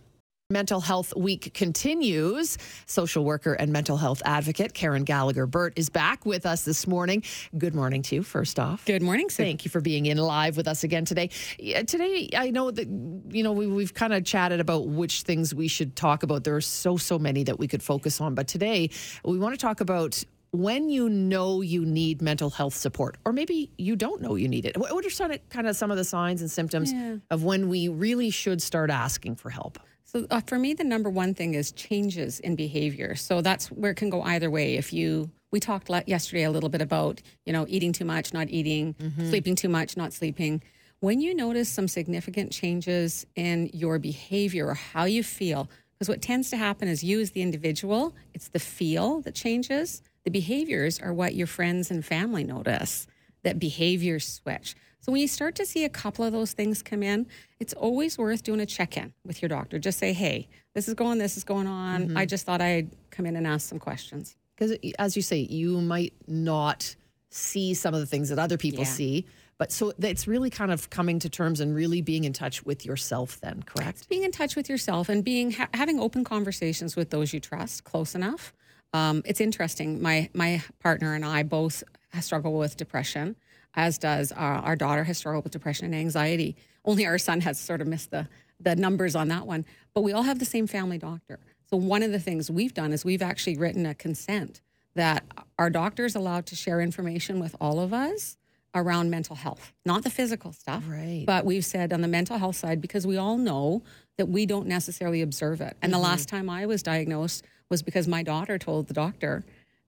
Mental 0.51 0.79
Health 0.79 1.11
Week 1.17 1.55
continues. 1.55 2.59
Social 2.85 3.25
worker 3.25 3.53
and 3.53 3.73
mental 3.73 3.97
health 3.97 4.21
advocate 4.25 4.75
Karen 4.75 5.03
Gallagher 5.03 5.47
Burt 5.47 5.73
is 5.75 5.89
back 5.89 6.23
with 6.23 6.45
us 6.45 6.63
this 6.63 6.85
morning. 6.85 7.23
Good 7.57 7.73
morning 7.73 8.03
to 8.03 8.15
you, 8.15 8.21
first 8.23 8.59
off. 8.59 8.85
Good 8.85 9.01
morning. 9.01 9.29
Sue. 9.31 9.41
Thank 9.41 9.65
you 9.65 9.71
for 9.71 9.81
being 9.81 10.05
in 10.05 10.19
live 10.19 10.55
with 10.55 10.67
us 10.67 10.83
again 10.83 11.03
today. 11.03 11.29
Today, 11.57 12.29
I 12.37 12.51
know 12.51 12.69
that, 12.69 12.87
you 12.87 13.41
know, 13.41 13.53
we, 13.53 13.65
we've 13.65 13.95
kind 13.95 14.13
of 14.13 14.23
chatted 14.23 14.59
about 14.59 14.85
which 14.87 15.23
things 15.23 15.53
we 15.55 15.67
should 15.67 15.95
talk 15.95 16.21
about. 16.21 16.43
There 16.43 16.55
are 16.55 16.61
so, 16.61 16.95
so 16.95 17.17
many 17.17 17.43
that 17.45 17.57
we 17.57 17.67
could 17.67 17.81
focus 17.81 18.21
on. 18.21 18.35
But 18.35 18.47
today, 18.47 18.91
we 19.23 19.39
want 19.39 19.55
to 19.55 19.59
talk 19.59 19.81
about 19.81 20.23
when 20.55 20.89
you 20.89 21.09
know 21.09 21.61
you 21.61 21.85
need 21.85 22.21
mental 22.21 22.49
health 22.49 22.73
support, 22.75 23.17
or 23.25 23.33
maybe 23.33 23.71
you 23.77 23.95
don't 23.95 24.21
know 24.21 24.35
you 24.35 24.47
need 24.47 24.65
it? 24.65 24.77
What 24.77 25.05
are 25.05 25.09
of 25.31 25.39
kind 25.49 25.67
of 25.67 25.75
some 25.75 25.91
of 25.91 25.97
the 25.97 26.03
signs 26.03 26.41
and 26.41 26.49
symptoms 26.49 26.93
Yeah. 26.93 27.17
of 27.29 27.43
when 27.43 27.69
we 27.69 27.87
really 27.87 28.29
should 28.29 28.61
start 28.61 28.89
asking 28.89 29.35
for 29.35 29.49
help? 29.49 29.77
So 30.03 30.25
uh, 30.29 30.39
for 30.41 30.57
me, 30.57 30.73
the 30.73 30.83
number 30.83 31.09
one 31.09 31.33
thing 31.33 31.55
is 31.55 31.71
changes 31.73 32.39
in 32.39 32.55
behavior. 32.55 33.15
So 33.15 33.41
that's 33.41 33.67
where 33.71 33.91
it 33.91 33.95
can 33.95 34.09
go 34.09 34.21
either 34.21 34.49
way. 34.49 34.75
If 34.75 34.93
you, 34.93 35.29
we 35.51 35.59
talked 35.59 35.89
yesterday 36.07 36.43
a 36.43 36.51
little 36.51 36.69
bit 36.69 36.81
about, 36.81 37.21
you 37.45 37.51
know, 37.53 37.65
eating 37.67 37.91
too 37.91 38.05
much, 38.05 38.33
not 38.33 38.49
eating, 38.49 38.95
sleeping 39.29 39.55
too 39.55 39.69
much, 39.69 39.97
not 39.97 40.13
sleeping. 40.13 40.61
When 41.01 41.19
you 41.19 41.35
notice 41.35 41.67
some 41.69 41.87
significant 41.89 42.51
changes 42.51 43.25
in 43.35 43.69
your 43.73 43.99
behavior 43.99 44.67
or 44.67 44.75
how 44.75 45.03
you 45.03 45.23
feel, 45.23 45.69
because 45.97 46.09
what 46.09 46.21
tends 46.21 46.49
to 46.49 46.57
happen 46.57 46.87
is 46.87 47.03
you 47.03 47.19
as 47.21 47.31
the 47.31 47.41
individual, 47.41 48.13
it's 48.33 48.49
the 48.49 48.59
feel 48.59 49.21
that 49.21 49.33
changes. 49.35 50.01
The 50.25 50.31
behaviors 50.31 50.99
are 50.99 51.13
what 51.13 51.35
your 51.35 51.47
friends 51.47 51.89
and 51.91 52.03
family 52.05 52.43
notice 52.43 53.07
that 53.43 53.59
behaviors 53.59 54.27
switch. 54.27 54.75
So 54.99 55.11
when 55.11 55.21
you 55.21 55.27
start 55.27 55.53
to 55.55 55.65
see 55.65 55.85
a 55.85 55.89
couple 55.89 56.25
of 56.25 56.33
those 56.33 56.53
things 56.53 56.81
come 56.81 57.03
in, 57.03 57.27
it's 57.59 57.73
always 57.73 58.17
worth 58.17 58.41
doing 58.41 58.59
a 58.59 58.65
check-in 58.65 59.13
with 59.23 59.41
your 59.41 59.49
doctor. 59.49 59.77
Just 59.77 59.99
say, 59.99 60.13
"Hey, 60.13 60.47
this 60.73 60.87
is 60.87 60.95
going, 60.95 61.19
this 61.19 61.37
is 61.37 61.43
going 61.43 61.67
on. 61.67 62.07
Mm-hmm. 62.07 62.17
I 62.17 62.25
just 62.25 62.45
thought 62.45 62.59
I'd 62.59 62.89
come 63.11 63.25
in 63.27 63.35
and 63.35 63.45
ask 63.45 63.69
some 63.69 63.77
questions." 63.79 64.35
Because 64.57 64.75
as 64.97 65.15
you 65.15 65.21
say, 65.21 65.37
you 65.39 65.79
might 65.79 66.13
not 66.27 66.95
see 67.29 67.73
some 67.75 67.93
of 67.93 67.99
the 67.99 68.05
things 68.07 68.29
that 68.29 68.39
other 68.39 68.57
people 68.57 68.79
Yeah. 68.79 68.85
see. 68.85 69.25
But 69.57 69.71
so 69.71 69.93
it's 69.99 70.27
really 70.27 70.49
kind 70.49 70.71
of 70.71 70.89
coming 70.89 71.19
to 71.19 71.29
terms 71.29 71.61
and 71.61 71.73
really 71.73 72.01
being 72.01 72.25
in 72.25 72.33
touch 72.33 72.65
with 72.65 72.85
yourself, 72.85 73.39
then, 73.39 73.63
correct? 73.63 74.09
Being 74.09 74.23
in 74.23 74.31
touch 74.31 74.55
with 74.55 74.69
yourself 74.69 75.07
and 75.07 75.23
being 75.23 75.51
ha- 75.51 75.69
having 75.73 75.99
open 75.99 76.25
conversations 76.25 76.95
with 76.95 77.09
those 77.09 77.33
you 77.33 77.39
trust 77.39 77.85
close 77.85 78.15
enough. 78.15 78.53
Um, 78.93 79.21
it's 79.25 79.39
interesting. 79.39 80.01
My 80.01 80.29
my 80.33 80.61
partner 80.79 81.13
and 81.13 81.23
I 81.23 81.43
both 81.43 81.83
struggle 82.21 82.57
with 82.57 82.75
depression, 82.77 83.35
as 83.73 83.97
does 83.97 84.31
our, 84.31 84.55
our 84.55 84.75
daughter 84.75 85.05
has 85.05 85.17
struggled 85.17 85.45
with 85.45 85.53
depression 85.53 85.85
and 85.85 85.95
anxiety. 85.95 86.55
Only 86.83 87.05
our 87.05 87.17
son 87.17 87.41
has 87.41 87.59
sort 87.59 87.81
of 87.81 87.87
missed 87.87 88.11
the 88.11 88.27
the 88.59 88.75
numbers 88.75 89.15
on 89.15 89.29
that 89.29 89.47
one. 89.47 89.65
But 89.93 90.01
we 90.01 90.11
all 90.11 90.23
have 90.23 90.39
the 90.39 90.45
same 90.45 90.67
family 90.67 90.97
doctor. 90.97 91.39
So 91.69 91.77
one 91.77 92.03
of 92.03 92.11
the 92.11 92.19
things 92.19 92.51
we've 92.51 92.73
done 92.73 92.91
is 92.91 93.03
we've 93.03 93.21
actually 93.21 93.57
written 93.57 93.85
a 93.85 93.95
consent 93.95 94.61
that 94.95 95.25
our 95.57 95.69
doctor 95.69 96.05
is 96.05 96.15
allowed 96.15 96.45
to 96.47 96.55
share 96.55 96.79
information 96.79 97.39
with 97.39 97.55
all 97.59 97.79
of 97.79 97.93
us 97.93 98.37
around 98.75 99.09
mental 99.09 99.35
health, 99.35 99.73
not 99.85 100.03
the 100.03 100.09
physical 100.09 100.51
stuff. 100.51 100.83
Right. 100.87 101.23
But 101.25 101.45
we've 101.45 101.65
said 101.65 101.93
on 101.93 102.01
the 102.01 102.07
mental 102.07 102.37
health 102.37 102.57
side, 102.57 102.81
because 102.81 103.07
we 103.07 103.17
all 103.17 103.37
know 103.37 103.81
that 104.17 104.27
we 104.27 104.45
don't 104.45 104.67
necessarily 104.67 105.21
observe 105.21 105.61
it. 105.61 105.77
And 105.81 105.91
the 105.91 105.97
mm-hmm. 105.97 106.03
last 106.03 106.29
time 106.29 106.49
I 106.49 106.65
was 106.65 106.83
diagnosed 106.83 107.45
was 107.69 107.81
because 107.81 108.07
my 108.07 108.21
daughter 108.21 108.57
told 108.57 108.87
the 108.87 108.93
doctor. 108.93 109.43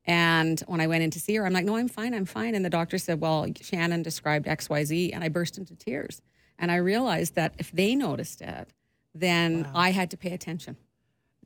And 0.06 0.60
when 0.68 0.80
I 0.80 0.88
went 0.88 1.04
in 1.04 1.12
to 1.12 1.20
see 1.20 1.36
her, 1.36 1.46
I'm 1.46 1.54
like, 1.54 1.66
no, 1.66 1.76
I'm 1.76 1.90
fine, 1.90 2.14
I'm 2.14 2.26
fine. 2.26 2.56
And 2.56 2.64
the 2.64 2.70
doctor 2.70 2.98
said, 2.98 3.20
well, 3.20 3.46
Shannon 3.62 4.02
described 4.02 4.48
XYZ. 4.48 5.12
And 5.14 5.24
I 5.24 5.28
burst 5.28 5.58
into 5.58 5.76
tears. 5.76 6.22
And 6.58 6.72
I 6.72 6.78
realized 6.78 7.36
that 7.36 7.54
if 7.58 7.72
they 7.72 7.94
noticed 7.94 8.42
it, 8.42 8.70
then 9.14 9.68
I 9.76 9.92
had 9.92 10.10
to 10.12 10.18
pay 10.18 10.32
attention. 10.32 10.78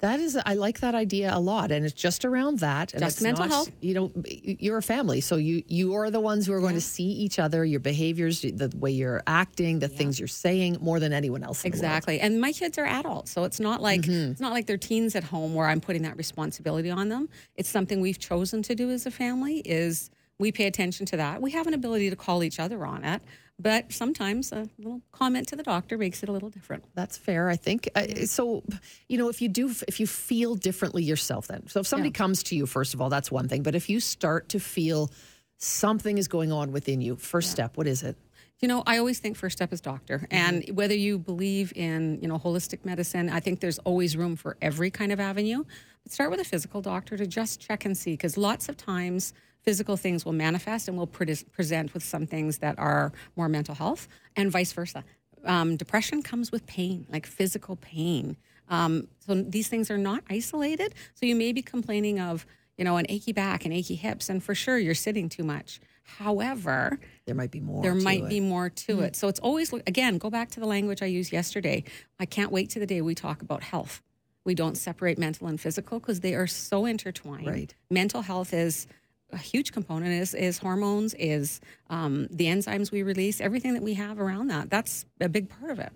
That 0.02 0.20
is, 0.20 0.38
I 0.46 0.54
like 0.56 0.80
that 0.82 0.96
idea 0.96 1.32
a 1.34 1.40
lot, 1.40 1.72
and 1.72 1.86
it's 1.86 1.94
just 1.94 2.26
around 2.26 2.60
that. 2.60 2.94
And 2.94 3.02
Just 3.04 3.18
it's 3.18 3.22
mental 3.24 3.46
not- 3.46 3.52
health. 3.52 3.72
You 3.82 3.94
know, 3.94 4.12
you're 4.26 4.78
a 4.80 4.82
family, 4.84 5.22
so 5.22 5.36
you 5.38 5.64
you 5.68 5.94
are 5.94 6.10
the 6.10 6.20
ones 6.20 6.48
who 6.48 6.54
are 6.54 6.60
going 6.60 6.74
to 6.76 6.82
see 6.82 7.04
each 7.06 7.38
other, 7.40 7.64
your 7.64 7.80
behaviors, 7.80 8.42
the 8.42 8.72
way 8.78 8.92
you're 8.92 9.22
acting, 9.28 9.80
the 9.80 9.88
things 9.88 10.20
you're 10.20 10.28
saying, 10.28 10.78
more 10.82 11.00
than 11.00 11.14
anyone 11.14 11.44
else. 11.44 11.64
in 11.64 11.72
the 11.72 11.76
world. 11.78 11.84
Exactly. 11.86 12.20
And 12.20 12.42
my 12.42 12.52
kids 12.52 12.78
are 12.78 12.86
adults, 12.86 13.32
so 13.32 13.44
it's 13.44 13.60
not 13.60 13.82
like 13.82 14.02
Mm-hmm. 14.02 14.32
it's 14.32 14.42
not 14.42 14.54
like 14.54 14.66
they're 14.68 14.78
teens 14.78 15.16
at 15.16 15.24
home 15.24 15.54
where 15.54 15.68
I'm 15.68 15.80
putting 15.82 16.02
that 16.02 16.18
responsibility 16.18 16.90
on 16.90 17.10
them. 17.10 17.30
It's 17.56 17.70
something 17.70 18.02
we've 18.02 18.20
chosen 18.20 18.64
to 18.64 18.74
do 18.76 18.90
as 18.90 19.06
a 19.06 19.12
family 19.12 19.60
is 19.60 20.10
we 20.40 20.52
pay 20.52 20.66
attention 20.66 21.06
to 21.08 21.18
that. 21.18 21.42
We 21.42 21.52
have 21.52 21.68
an 21.68 21.76
ability 21.76 22.10
to 22.10 22.16
call 22.16 22.44
each 22.44 22.60
other 22.60 22.84
on 22.86 23.04
it, 23.04 23.22
but 23.62 23.92
sometimes 23.92 24.52
a 24.52 24.68
little 24.78 25.02
comment 25.12 25.48
to 25.50 25.56
the 25.56 25.64
doctor 25.64 25.98
makes 25.98 26.24
it 26.24 26.30
a 26.30 26.32
little 26.32 26.50
different. 26.50 26.84
That's 26.96 27.18
fair, 27.18 27.50
I 27.50 27.56
think. 27.56 27.90
Uh, 27.96 28.26
so, 28.26 28.64
you 29.08 29.18
know, 29.18 29.30
if 29.30 29.42
you 29.42 29.50
do, 29.50 29.74
if 29.88 30.00
you 30.00 30.08
feel 30.08 30.56
differently 30.56 31.04
yourself, 31.04 31.48
then 31.48 31.68
so 31.68 31.82
if 31.82 31.88
somebody 31.88 32.12
comes 32.12 32.44
to 32.44 32.56
you, 32.56 32.66
first 32.66 32.94
of 32.94 33.02
all, 33.02 33.10
that's 33.10 33.32
one 33.32 33.48
thing. 33.48 33.64
But 33.64 33.76
if 33.76 33.90
you 33.90 34.00
start 34.00 34.50
to 34.50 34.60
feel 34.60 35.12
something 35.58 36.18
is 36.18 36.28
going 36.28 36.52
on 36.52 36.72
within 36.72 37.02
you, 37.02 37.16
first 37.16 37.52
step, 37.52 37.78
what 37.78 37.88
is 37.88 38.04
it? 38.04 38.18
You 38.60 38.68
know, 38.68 38.84
I 38.86 38.98
always 38.98 39.20
think 39.20 39.38
first 39.38 39.58
step 39.58 39.74
is 39.74 39.82
doctor. 39.82 40.28
And 40.30 40.64
whether 40.74 40.94
you 40.94 41.18
believe 41.18 41.74
in, 41.76 42.20
you 42.22 42.28
know, 42.28 42.38
holistic 42.38 42.86
medicine, 42.86 43.30
I 43.30 43.40
think 43.40 43.60
there's 43.60 43.80
always 43.80 44.16
room 44.16 44.36
for 44.36 44.56
every 44.62 44.92
kind 44.92 45.12
of 45.12 45.20
avenue. 45.20 45.64
But 46.04 46.12
start 46.12 46.30
with 46.30 46.40
a 46.40 46.44
physical 46.44 46.82
doctor 46.82 47.18
to 47.18 47.26
just 47.26 47.60
check 47.60 47.86
and 47.86 47.98
see 47.98 48.12
because 48.12 48.38
lots 48.38 48.70
of 48.70 48.78
times 48.78 49.34
physical 49.64 49.98
things 49.98 50.26
will 50.26 50.34
manifest 50.34 50.88
and 50.88 50.98
will 50.98 51.08
pre- 51.08 51.36
present 51.52 51.94
with 51.94 52.04
some 52.04 52.26
things 52.26 52.60
that 52.60 52.78
are 52.80 53.12
more 53.36 53.48
mental 53.50 53.76
health 53.76 54.08
and 54.36 54.52
vice 54.52 54.74
versa. 54.74 55.04
Um, 55.46 55.76
depression 55.78 56.22
comes 56.22 56.52
with 56.52 56.66
pain, 56.68 57.06
like 57.10 57.26
physical 57.26 57.76
pain. 57.76 58.38
Um, 58.70 59.08
so 59.20 59.36
these 59.36 59.68
things 59.68 59.92
are 59.92 59.98
not 59.98 60.24
isolated. 60.30 60.94
So 61.16 61.26
you 61.26 61.36
may 61.36 61.52
be 61.52 61.62
complaining 61.62 62.20
of, 62.20 62.46
you 62.78 62.86
know, 62.86 62.98
an 62.98 63.06
achy 63.10 63.34
back 63.34 63.66
and 63.66 63.74
achy 63.74 63.96
hips, 63.96 64.30
and 64.30 64.42
for 64.44 64.56
sure 64.56 64.78
you're 64.78 64.96
sitting 64.96 65.30
too 65.30 65.44
much. 65.44 65.80
However, 66.04 67.00
There 67.26 67.36
might 67.36 67.52
be 67.52 67.60
more. 67.60 67.82
there 67.82 67.94
to 67.94 68.02
might 68.04 68.24
it. 68.24 68.30
be 68.30 68.40
more 68.40 68.70
to 68.70 69.02
it. 69.02 69.16
So 69.16 69.28
it's 69.28 69.40
always, 69.40 69.72
again, 69.74 70.18
go 70.18 70.30
back 70.30 70.50
to 70.52 70.60
the 70.60 70.66
language 70.68 71.02
I 71.02 71.06
used 71.08 71.32
yesterday. 71.32 71.84
I 72.20 72.26
can't 72.26 72.52
wait 72.52 72.70
to 72.72 72.80
the 72.80 72.86
day 72.86 73.02
we 73.02 73.16
talk 73.16 73.42
about 73.42 73.64
health. 73.64 74.02
We 74.44 74.56
don't 74.56 74.76
separate 74.76 75.18
mental 75.18 75.48
and 75.48 75.60
physical 75.60 76.00
because 76.00 76.20
they 76.22 76.34
are 76.34 76.48
so 76.48 76.86
intertwined. 76.86 77.48
Right. 77.48 77.76
Mental 77.90 78.22
health 78.24 78.54
is 78.54 78.88
a 79.32 79.38
huge 79.38 79.72
component 79.72 80.12
is 80.14 80.34
is 80.34 80.58
hormones, 80.58 81.14
is 81.16 81.62
um, 81.90 82.28
the 82.30 82.46
enzymes 82.46 82.92
we 82.92 83.04
release, 83.04 83.42
everything 83.42 83.74
that 83.74 83.84
we 83.84 83.94
have 83.96 84.20
around 84.20 84.48
that. 84.48 84.70
That's 84.70 85.06
a 85.20 85.30
big 85.30 85.50
part 85.50 85.72
of 85.72 85.80
it. 85.80 85.92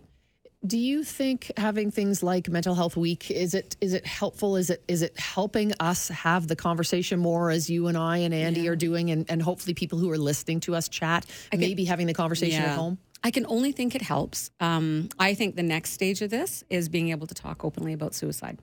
Do 0.66 0.80
you 0.80 1.04
think 1.04 1.52
having 1.58 1.92
things 1.92 2.24
like 2.24 2.50
Mental 2.50 2.74
Health 2.74 2.98
Week 2.98 3.30
is 3.30 3.54
it 3.54 3.76
is 3.82 3.94
it 3.94 4.06
helpful? 4.06 4.56
Is 4.56 4.70
it 4.70 4.84
is 4.88 5.02
it 5.02 5.18
helping 5.20 5.74
us 5.80 6.08
have 6.08 6.48
the 6.48 6.56
conversation 6.56 7.20
more 7.20 7.52
as 7.52 7.70
you 7.70 7.88
and 7.88 7.98
I 7.98 8.18
and 8.20 8.34
Andy 8.34 8.68
are 8.68 8.76
doing, 8.76 9.12
and, 9.12 9.30
and 9.30 9.42
hopefully 9.42 9.74
people 9.74 10.00
who 10.00 10.10
are 10.10 10.18
listening 10.18 10.62
to 10.62 10.76
us 10.76 10.90
chat, 10.90 11.26
maybe 11.56 11.86
having 11.86 12.08
the 12.08 12.14
conversation 12.14 12.64
at 12.64 12.78
home? 12.78 12.98
I 13.24 13.32
can 13.32 13.46
only 13.48 13.72
think 13.72 13.96
it 13.96 14.04
helps. 14.04 14.52
Um, 14.60 15.10
I 15.18 15.34
think 15.34 15.56
the 15.56 15.64
next 15.64 15.92
stage 15.92 16.22
of 16.22 16.30
this 16.30 16.64
is 16.70 16.90
being 16.90 17.10
able 17.10 17.26
to 17.28 17.34
talk 17.34 17.66
openly 17.66 17.94
about 17.94 18.14
suicide. 18.14 18.60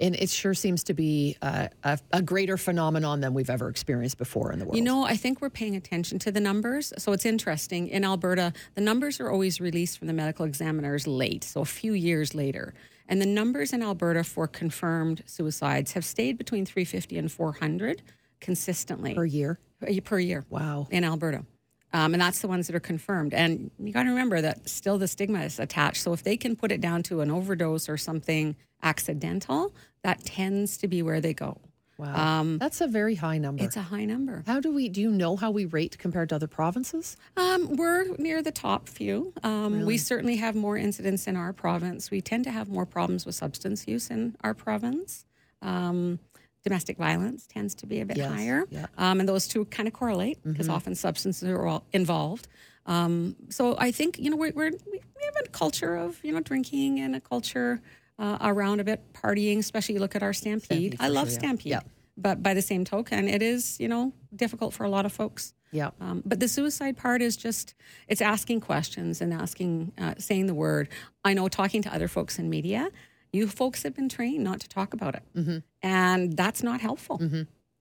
And 0.00 0.14
it 0.14 0.30
sure 0.30 0.54
seems 0.54 0.84
to 0.84 0.94
be 0.94 1.36
a, 1.42 1.70
a, 1.82 1.98
a 2.12 2.22
greater 2.22 2.56
phenomenon 2.56 3.20
than 3.20 3.34
we've 3.34 3.50
ever 3.50 3.68
experienced 3.68 4.16
before 4.16 4.52
in 4.52 4.60
the 4.60 4.64
world. 4.64 4.76
You 4.76 4.82
know, 4.82 5.04
I 5.04 5.16
think 5.16 5.40
we're 5.40 5.50
paying 5.50 5.74
attention 5.74 6.20
to 6.20 6.30
the 6.30 6.40
numbers. 6.40 6.92
So 6.98 7.12
it's 7.12 7.26
interesting. 7.26 7.88
In 7.88 8.04
Alberta, 8.04 8.52
the 8.76 8.80
numbers 8.80 9.18
are 9.18 9.30
always 9.30 9.60
released 9.60 9.98
from 9.98 10.06
the 10.06 10.12
medical 10.12 10.44
examiners 10.44 11.06
late, 11.06 11.42
so 11.42 11.62
a 11.62 11.64
few 11.64 11.94
years 11.94 12.34
later. 12.34 12.74
And 13.08 13.20
the 13.20 13.26
numbers 13.26 13.72
in 13.72 13.82
Alberta 13.82 14.22
for 14.22 14.46
confirmed 14.46 15.24
suicides 15.26 15.92
have 15.92 16.04
stayed 16.04 16.38
between 16.38 16.64
350 16.64 17.18
and 17.18 17.32
400 17.32 18.02
consistently 18.40 19.14
per 19.14 19.24
year. 19.24 19.58
per 20.04 20.18
year. 20.18 20.44
Wow. 20.50 20.86
In 20.90 21.04
Alberta. 21.04 21.44
Um, 21.92 22.12
and 22.12 22.20
that's 22.20 22.40
the 22.40 22.48
ones 22.48 22.66
that 22.66 22.76
are 22.76 22.80
confirmed. 22.80 23.32
And 23.32 23.70
you 23.78 23.92
got 23.92 24.02
to 24.02 24.10
remember 24.10 24.42
that 24.42 24.68
still 24.68 24.98
the 24.98 25.08
stigma 25.08 25.40
is 25.40 25.58
attached. 25.58 26.02
So 26.02 26.12
if 26.12 26.22
they 26.22 26.36
can 26.36 26.54
put 26.54 26.70
it 26.70 26.80
down 26.80 27.02
to 27.04 27.22
an 27.22 27.30
overdose 27.30 27.88
or 27.88 27.96
something 27.96 28.56
accidental, 28.82 29.74
that 30.02 30.24
tends 30.24 30.76
to 30.78 30.88
be 30.88 31.02
where 31.02 31.20
they 31.20 31.34
go. 31.34 31.58
Wow. 31.98 32.56
That's 32.60 32.80
a 32.80 32.86
very 32.86 33.16
high 33.16 33.38
number. 33.38 33.60
Um, 33.62 33.66
It's 33.66 33.76
a 33.76 33.82
high 33.82 34.04
number. 34.04 34.44
how 34.46 34.60
do 34.60 34.72
we 34.72 34.88
do 34.88 35.00
you 35.00 35.10
know 35.10 35.34
how 35.36 35.50
we 35.50 35.64
rate 35.64 35.98
compared 35.98 36.28
to 36.28 36.36
other 36.36 36.46
provinces? 36.46 37.16
Um, 37.36 37.74
we're 37.76 38.04
near 38.18 38.40
the 38.40 38.52
top 38.52 38.88
few. 38.88 39.32
Um, 39.42 39.84
We 39.84 39.98
certainly 39.98 40.36
have 40.36 40.54
more 40.54 40.76
incidents 40.76 41.26
in 41.26 41.34
our 41.36 41.52
province. 41.52 42.10
We 42.12 42.20
tend 42.20 42.44
to 42.44 42.52
have 42.52 42.68
more 42.68 42.86
problems 42.86 43.26
with 43.26 43.34
substance 43.34 43.88
use 43.88 44.10
in 44.10 44.36
our 44.44 44.54
province. 44.54 45.24
Um, 45.60 46.20
domestic 46.62 46.98
violence 46.98 47.48
tends 47.48 47.74
to 47.76 47.86
be 47.86 48.00
a 48.00 48.06
bit 48.06 48.16
Yes, 48.16 48.30
higher. 48.30 48.64
yeah. 48.70 48.86
Um, 48.96 49.18
and 49.18 49.28
those 49.28 49.48
two 49.48 49.64
kind 49.64 49.88
of 49.88 49.92
correlate 49.94 50.38
because 50.44 50.68
often 50.68 50.94
substances 50.94 51.48
are 51.48 51.66
all 51.66 51.84
involved. 51.92 52.46
Um, 52.86 53.34
so 53.48 53.76
I 53.76 53.90
think, 53.90 54.18
you 54.20 54.30
know, 54.30 54.36
we're, 54.36 54.52
we're, 54.54 54.70
we 54.92 55.00
have 55.24 55.36
a 55.44 55.48
culture 55.48 55.96
of, 55.96 56.18
you 56.24 56.32
know, 56.32 56.40
drinking 56.40 57.00
and 57.00 57.16
a 57.16 57.20
culture 57.20 57.80
uh, 58.18 58.38
around 58.40 58.80
a 58.80 58.84
bit 58.84 59.12
partying, 59.12 59.58
especially 59.58 59.94
you 59.94 60.00
look 60.00 60.16
at 60.16 60.22
our 60.22 60.32
Stampede. 60.32 60.94
Stampede, 60.94 60.96
I 61.00 61.08
love 61.08 61.28
sure, 61.28 61.32
yeah. 61.34 61.38
Stampede. 61.38 61.70
Yeah. 61.70 61.80
But 62.16 62.42
by 62.42 62.54
the 62.54 62.62
same 62.62 62.84
token, 62.84 63.28
it 63.28 63.42
is, 63.42 63.78
you 63.78 63.88
know, 63.88 64.12
difficult 64.34 64.74
for 64.74 64.84
a 64.84 64.90
lot 64.90 65.06
of 65.06 65.12
folks. 65.12 65.54
Yeah. 65.70 65.90
Um, 66.00 66.22
but 66.24 66.40
the 66.40 66.48
suicide 66.48 66.96
part 66.96 67.20
is 67.22 67.36
just 67.36 67.74
it's 68.08 68.20
asking 68.22 68.60
questions 68.62 69.20
and 69.20 69.32
asking, 69.34 69.92
uh, 69.98 70.14
saying 70.18 70.46
the 70.46 70.54
word. 70.54 70.88
I 71.24 71.34
know 71.34 71.48
talking 71.48 71.82
to 71.82 71.94
other 71.94 72.08
folks 72.08 72.38
in 72.38 72.48
media, 72.50 72.90
you 73.32 73.46
folks 73.46 73.82
have 73.82 73.94
been 73.94 74.08
trained 74.08 74.42
not 74.42 74.60
to 74.60 74.68
talk 74.68 74.94
about 74.94 75.14
it, 75.14 75.22
Mm-hmm. 75.36 75.58
and 75.82 76.36
that's 76.36 76.62
not 76.62 76.80
helpful. 76.80 77.20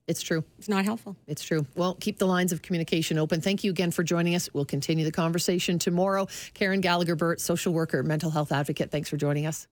It's 0.06 0.22
true. 0.22 0.44
It's 0.58 0.70
not 0.70 0.86
helpful. 0.86 1.15
It's 1.27 1.44
true. 1.44 1.65
Well, 1.75 1.96
keep 1.96 2.17
the 2.17 2.27
lines 2.27 2.51
of 2.53 2.62
communication 2.62 3.17
open. 3.17 3.41
Thank 3.41 3.63
you 3.63 3.72
again 3.72 3.91
for 3.91 4.03
joining 4.03 4.36
us. 4.36 4.50
We'll 4.53 4.65
continue 4.65 5.03
the 5.03 5.12
conversation 5.12 5.79
tomorrow. 5.79 6.27
Karen 6.53 6.79
Gallagher 6.82 7.15
Burt, 7.15 7.41
social 7.41 7.74
worker, 7.74 8.03
mental 8.03 8.29
health 8.32 8.51
advocate. 8.51 8.91
Thanks 8.91 9.10
for 9.10 9.17
joining 9.17 9.46
us. 9.46 9.67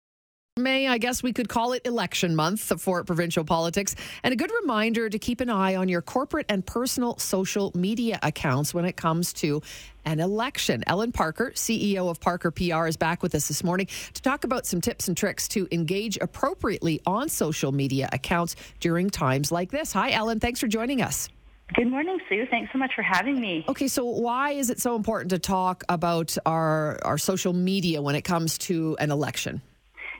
May, 0.59 0.87
I 0.87 0.99
guess 0.99 1.23
we 1.23 1.33
could 1.33 1.49
call 1.49 1.73
it 1.73 1.87
election 1.87 2.37
month 2.37 2.79
for 2.79 3.03
provincial 3.05 3.43
politics, 3.43 3.97
and 4.23 4.35
a 4.35 4.37
good 4.37 4.51
reminder 4.61 5.09
to 5.09 5.19
keep 5.19 5.41
an 5.41 5.49
eye 5.49 5.77
on 5.77 5.89
your 5.89 6.03
corporate 6.03 6.45
and 6.51 6.67
personal 6.67 7.17
social 7.17 7.73
media 7.75 8.19
accounts 8.23 8.75
when 8.75 8.85
it 8.85 8.95
comes 8.95 9.33
to 9.33 9.63
an 10.05 10.21
election. 10.21 10.85
Ellen 10.87 11.11
Parker, 11.11 11.53
CEO 11.55 12.11
of 12.11 12.21
Parker 12.21 12.51
PR, 12.51 12.87
is 12.87 12.99
back 12.99 13.23
with 13.23 13.35
us 13.35 13.49
this 13.49 13.65
morning 13.65 13.87
to 14.13 14.21
talk 14.21 14.45
about 14.45 14.67
some 14.67 14.83
tips 14.83 15.09
and 15.09 15.17
tricks 15.17 15.49
to 15.49 15.67
engage 15.73 16.19
appropriately 16.21 17.01
on 17.07 17.31
social 17.31 17.73
media 17.73 18.11
accounts 18.13 18.55
during 18.79 19.09
times 19.09 19.51
like 19.51 19.71
this. 19.71 19.95
Hi, 19.95 20.11
Ellen. 20.11 20.39
Thanks 20.39 20.61
for 20.61 20.69
joining 20.69 21.01
us. 21.01 21.31
Good 21.75 21.89
morning, 21.89 22.19
Sue. 22.29 22.45
Thanks 22.51 22.71
so 22.73 22.79
much 22.79 22.93
for 22.95 23.01
having 23.01 23.41
me. 23.41 23.65
Okay, 23.69 23.89
so 23.89 24.05
why 24.05 24.51
is 24.51 24.69
it 24.69 24.83
so 24.83 24.97
important 24.97 25.31
to 25.31 25.39
talk 25.39 25.83
about 25.89 26.37
our, 26.45 26.99
our 27.07 27.17
social 27.17 27.55
media 27.55 28.03
when 28.03 28.17
it 28.17 28.23
comes 28.23 28.59
to 28.59 28.99
an 29.01 29.11
election? 29.11 29.63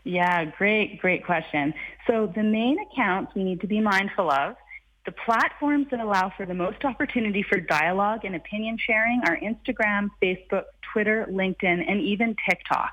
Yeah, 0.05 0.45
great, 0.45 1.01
great 1.01 1.25
question. 1.25 1.75
So 2.07 2.33
the 2.35 2.43
main 2.43 2.79
accounts 2.81 3.35
we 3.35 3.45
need 3.45 3.61
to 3.61 3.67
be 3.67 3.81
mindful 3.81 4.31
of, 4.31 4.57
the 5.05 5.13
platforms 5.13 5.89
that 5.91 6.01
allow 6.01 6.33
for 6.37 6.47
the 6.47 6.55
most 6.55 6.85
opportunity 6.85 7.43
for 7.43 7.59
dialogue 7.59 8.25
and 8.25 8.37
opinion 8.37 8.79
sharing 8.79 9.21
are 9.27 9.37
Instagram, 9.37 10.09
Facebook, 10.23 10.65
Twitter, 10.93 11.27
LinkedIn, 11.31 11.85
and 11.89 12.01
even 12.01 12.37
TikTok. 12.49 12.93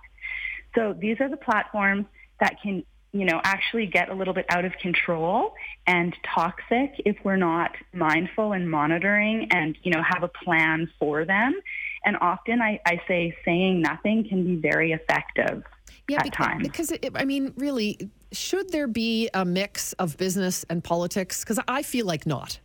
So 0.76 0.96
these 1.00 1.18
are 1.20 1.30
the 1.30 1.38
platforms 1.38 2.06
that 2.40 2.62
can, 2.62 2.84
you 3.12 3.26
know, 3.26 3.42
actually 3.44 3.88
get 3.88 4.10
a 4.10 4.14
little 4.14 4.34
bit 4.34 4.46
out 4.50 4.66
of 4.66 4.74
control 4.74 5.54
and 5.86 6.16
toxic 6.34 6.94
if 7.06 7.18
we're 7.24 7.38
not 7.38 7.72
mindful 7.94 8.54
and 8.54 8.70
monitoring 8.70 9.48
and, 9.52 9.78
you 9.84 9.92
know, 9.92 10.02
have 10.02 10.24
a 10.24 10.28
plan 10.28 10.90
for 11.00 11.26
them. 11.26 11.60
And 12.06 12.18
often 12.22 12.62
I, 12.62 12.80
I 12.86 13.02
say 13.08 13.36
saying 13.46 13.82
nothing 13.82 14.28
can 14.28 14.46
be 14.46 14.56
very 14.56 14.94
effective 14.94 15.64
yeah, 16.10 16.18
at 16.18 16.24
because, 16.24 16.46
times. 16.46 16.64
Because, 16.64 16.92
it, 16.92 17.12
I 17.16 17.26
mean, 17.26 17.54
really, 17.58 18.10
should 18.32 18.72
there 18.72 18.88
be 18.88 19.30
a 19.34 19.46
mix 19.46 19.94
of 19.94 20.18
business 20.18 20.66
and 20.70 20.84
politics? 20.84 21.44
Because 21.44 21.60
I 21.68 21.84
feel 21.84 22.06
like 22.06 22.26
not. 22.26 22.60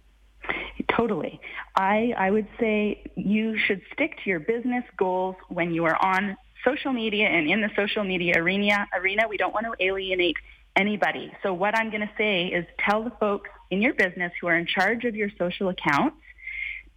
Totally. 0.97 1.41
I, 1.77 2.15
I 2.17 2.31
would 2.31 2.47
say 2.61 3.03
you 3.17 3.59
should 3.59 3.83
stick 3.93 4.17
to 4.23 4.31
your 4.31 4.41
business 4.41 4.85
goals 4.97 5.37
when 5.49 5.73
you 5.73 5.85
are 5.85 5.97
on 6.05 6.37
social 6.65 6.93
media 6.93 7.27
and 7.27 7.49
in 7.51 7.61
the 7.61 7.71
social 7.75 8.05
media 8.05 8.35
arena. 8.37 8.87
Arena, 8.95 9.27
we 9.29 9.37
don't 9.37 9.53
want 9.53 9.67
to 9.67 9.85
alienate 9.85 10.37
anybody. 10.77 11.33
So 11.43 11.53
what 11.53 11.77
I'm 11.77 11.91
going 11.91 12.03
to 12.03 12.11
say 12.17 12.47
is 12.47 12.65
tell 12.79 13.03
the 13.03 13.13
folks 13.19 13.51
in 13.71 13.83
your 13.83 13.95
business 13.95 14.33
who 14.41 14.47
are 14.47 14.57
in 14.57 14.67
charge 14.67 15.05
of 15.05 15.17
your 15.17 15.31
social 15.39 15.69
accounts 15.69 16.17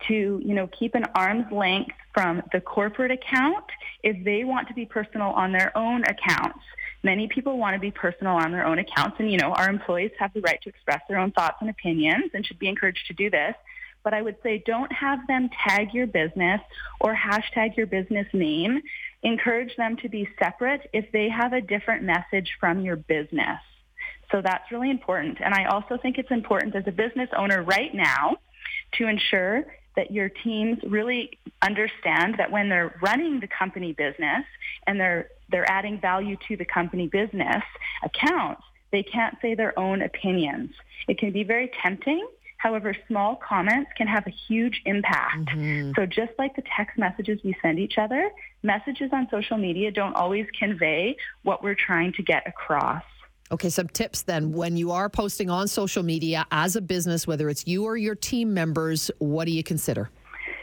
to, 0.08 0.42
you 0.44 0.54
know, 0.54 0.68
keep 0.68 0.96
an 0.96 1.06
arm's 1.16 1.51
length 1.51 1.96
from 2.13 2.42
the 2.51 2.62
corporate 2.62 3.12
account 3.12 3.66
if 4.04 4.24
they 4.24 4.44
want 4.44 4.68
to 4.68 4.74
be 4.74 4.86
personal 4.86 5.30
on 5.32 5.51
their 5.51 5.75
own 5.77 6.04
accounts. 6.04 6.60
Many 7.04 7.27
people 7.27 7.58
want 7.58 7.75
to 7.75 7.80
be 7.80 7.92
personal 7.92 8.36
on 8.36 8.51
their 8.51 8.66
own 8.66 8.80
accounts 8.80 9.18
and, 9.20 9.32
you 9.32 9.38
know, 9.38 9.54
our 9.54 9.70
employees 9.70 10.12
have 10.20 10.34
the 10.34 10.42
right 10.42 10.62
to 10.63 10.70
express 10.70 11.01
their 11.08 11.20
own 11.20 11.32
thoughts 11.32 11.58
and 11.62 11.70
opinions 11.70 12.32
and 12.34 12.46
should 12.46 12.60
be 12.60 12.68
encouraged 12.68 13.06
to 13.08 13.13
do 13.13 13.30
this. 13.30 13.56
But 14.04 14.13
I 14.13 14.22
would 14.22 14.38
say 14.42 14.63
don't 14.66 14.92
have 14.92 15.20
them 15.27 15.50
tag 15.68 15.94
your 15.94 16.08
business 16.08 16.62
or 17.00 17.16
hashtag 17.16 17.75
your 17.75 17.88
business 17.88 18.27
name. 18.34 18.82
Encourage 19.24 19.75
them 19.75 19.98
to 19.98 20.10
be 20.10 20.27
separate 20.39 20.89
if 20.94 21.12
they 21.12 21.30
have 21.30 21.54
a 21.54 21.62
different 21.62 22.04
message 22.04 22.51
from 22.60 22.82
your 22.82 22.96
business. 22.96 23.60
So 24.32 24.42
that's 24.42 24.72
really 24.72 24.92
important. 24.92 25.39
And 25.42 25.54
I 25.54 25.66
also 25.66 25.98
think 25.98 26.18
it's 26.18 26.32
important 26.32 26.75
as 26.75 26.84
a 26.88 26.92
business 26.92 27.30
owner 27.38 27.63
right 27.63 27.94
now 27.94 28.38
to 28.94 29.08
ensure 29.08 29.66
that 29.98 30.12
your 30.12 30.30
teams 30.30 30.77
really 30.84 31.38
understand 31.62 32.36
that 32.38 32.50
when 32.51 32.70
they're 32.70 32.98
running 33.01 33.42
the 33.42 33.48
company 33.48 33.92
business 33.92 34.46
and 34.86 34.98
they're 34.98 35.27
they're 35.50 35.70
adding 35.70 36.00
value 36.00 36.38
to 36.48 36.56
the 36.56 36.66
company 36.66 37.08
business 37.08 37.63
accounts, 38.04 38.62
they 38.92 39.04
can't 39.04 39.38
say 39.42 39.56
their 39.56 39.77
own 39.77 40.01
opinions. 40.01 40.72
It 41.08 41.18
can 41.18 41.32
be 41.32 41.44
very 41.44 41.72
tempting. 41.82 42.25
However, 42.58 42.96
small 43.08 43.36
comments 43.36 43.92
can 43.96 44.08
have 44.08 44.27
a 44.27 44.32
huge 44.48 44.82
impact. 44.86 45.50
Mm-hmm. 45.50 45.92
So 45.96 46.06
just 46.06 46.34
like 46.38 46.56
the 46.56 46.63
text 46.75 46.98
messages 46.98 47.39
we 47.44 47.56
send 47.62 47.80
each 47.80 47.98
other, 47.98 48.30
messages 48.63 49.10
on 49.13 49.28
social 49.30 49.58
media 49.58 49.91
don't 49.91 50.15
always 50.15 50.48
convey 50.58 51.17
what 51.43 51.63
we're 51.63 51.76
trying 51.76 52.13
to 52.13 52.24
get 52.24 52.48
across. 52.48 53.04
Okay, 53.51 53.69
some 53.69 53.88
tips 53.88 54.23
then. 54.23 54.51
When 54.51 54.75
you 54.75 54.91
are 54.91 55.10
posting 55.10 55.49
on 55.49 55.67
social 55.67 56.03
media 56.03 56.45
as 56.51 56.75
a 56.75 56.81
business, 56.81 57.25
whether 57.25 57.49
it's 57.49 57.65
you 57.65 57.86
or 57.86 57.95
your 57.95 58.15
team 58.15 58.53
members, 58.53 59.10
what 59.19 59.45
do 59.45 59.51
you 59.51 59.63
consider? 59.63 60.10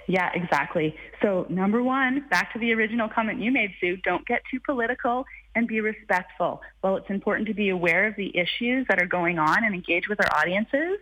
Yeah, 0.07 0.31
exactly. 0.35 0.95
So, 1.23 1.47
number 1.49 1.83
one, 1.83 2.27
back 2.29 2.53
to 2.53 2.59
the 2.59 2.73
original 2.75 3.09
comment 3.09 3.41
you 3.41 3.51
made, 3.51 3.71
Sue, 3.81 3.97
don't 3.99 4.27
get 4.27 4.43
too 4.51 4.61
political 4.61 5.25
and 5.55 5.67
be 5.67 5.81
respectful. 5.81 6.61
Well, 6.83 6.97
it's 6.97 7.09
important 7.09 7.49
to 7.49 7.55
be 7.55 7.71
aware 7.71 8.07
of 8.07 8.17
the 8.17 8.37
issues 8.37 8.87
that 8.89 9.01
are 9.01 9.07
going 9.07 9.39
on 9.39 9.65
and 9.65 9.75
engage 9.75 10.09
with 10.09 10.21
our 10.21 10.39
audiences. 10.39 10.99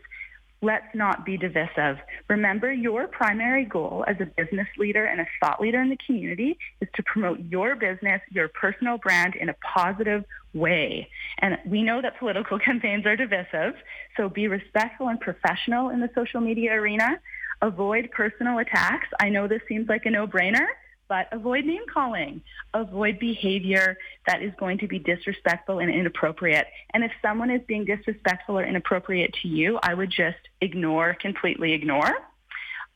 Let's 0.64 0.94
not 0.94 1.26
be 1.26 1.36
divisive. 1.36 1.96
Remember, 2.28 2.72
your 2.72 3.08
primary 3.08 3.64
goal 3.64 4.04
as 4.06 4.16
a 4.20 4.26
business 4.26 4.68
leader 4.78 5.04
and 5.04 5.20
a 5.20 5.26
thought 5.40 5.60
leader 5.60 5.82
in 5.82 5.88
the 5.88 5.98
community 6.06 6.56
is 6.80 6.88
to 6.94 7.02
promote 7.02 7.40
your 7.40 7.74
business, 7.74 8.20
your 8.30 8.46
personal 8.46 8.96
brand 8.98 9.34
in 9.34 9.48
a 9.48 9.54
positive 9.74 10.24
way. 10.54 11.08
And 11.40 11.58
we 11.66 11.82
know 11.82 12.00
that 12.00 12.16
political 12.20 12.58
campaigns 12.64 13.06
are 13.06 13.16
divisive, 13.16 13.74
so 14.16 14.28
be 14.28 14.46
respectful 14.46 15.08
and 15.08 15.18
professional 15.18 15.90
in 15.90 15.98
the 15.98 16.10
social 16.14 16.40
media 16.40 16.72
arena. 16.74 17.20
Avoid 17.60 18.10
personal 18.12 18.58
attacks. 18.58 19.08
I 19.20 19.30
know 19.30 19.48
this 19.48 19.62
seems 19.68 19.88
like 19.88 20.06
a 20.06 20.10
no-brainer, 20.10 20.66
but 21.12 21.28
avoid 21.30 21.66
name 21.66 21.82
calling. 21.92 22.40
Avoid 22.72 23.18
behavior 23.18 23.98
that 24.26 24.42
is 24.42 24.50
going 24.58 24.78
to 24.78 24.88
be 24.88 24.98
disrespectful 24.98 25.78
and 25.78 25.90
inappropriate. 25.90 26.66
And 26.94 27.04
if 27.04 27.12
someone 27.20 27.50
is 27.50 27.60
being 27.66 27.84
disrespectful 27.84 28.58
or 28.58 28.64
inappropriate 28.64 29.34
to 29.42 29.48
you, 29.48 29.78
I 29.82 29.92
would 29.92 30.08
just 30.08 30.38
ignore, 30.62 31.12
completely 31.12 31.74
ignore. 31.74 32.14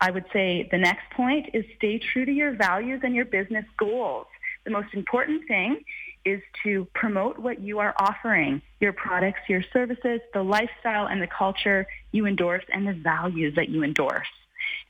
I 0.00 0.10
would 0.10 0.24
say 0.32 0.66
the 0.70 0.78
next 0.78 1.10
point 1.14 1.50
is 1.52 1.66
stay 1.76 1.98
true 1.98 2.24
to 2.24 2.32
your 2.32 2.54
values 2.54 3.02
and 3.04 3.14
your 3.14 3.26
business 3.26 3.66
goals. 3.78 4.28
The 4.64 4.70
most 4.70 4.94
important 4.94 5.46
thing 5.46 5.84
is 6.24 6.40
to 6.62 6.86
promote 6.94 7.38
what 7.38 7.60
you 7.60 7.80
are 7.80 7.94
offering, 7.98 8.62
your 8.80 8.94
products, 8.94 9.40
your 9.46 9.62
services, 9.74 10.22
the 10.32 10.42
lifestyle 10.42 11.06
and 11.06 11.20
the 11.20 11.26
culture 11.26 11.86
you 12.12 12.24
endorse, 12.24 12.64
and 12.72 12.88
the 12.88 12.94
values 12.94 13.54
that 13.56 13.68
you 13.68 13.84
endorse. 13.84 14.26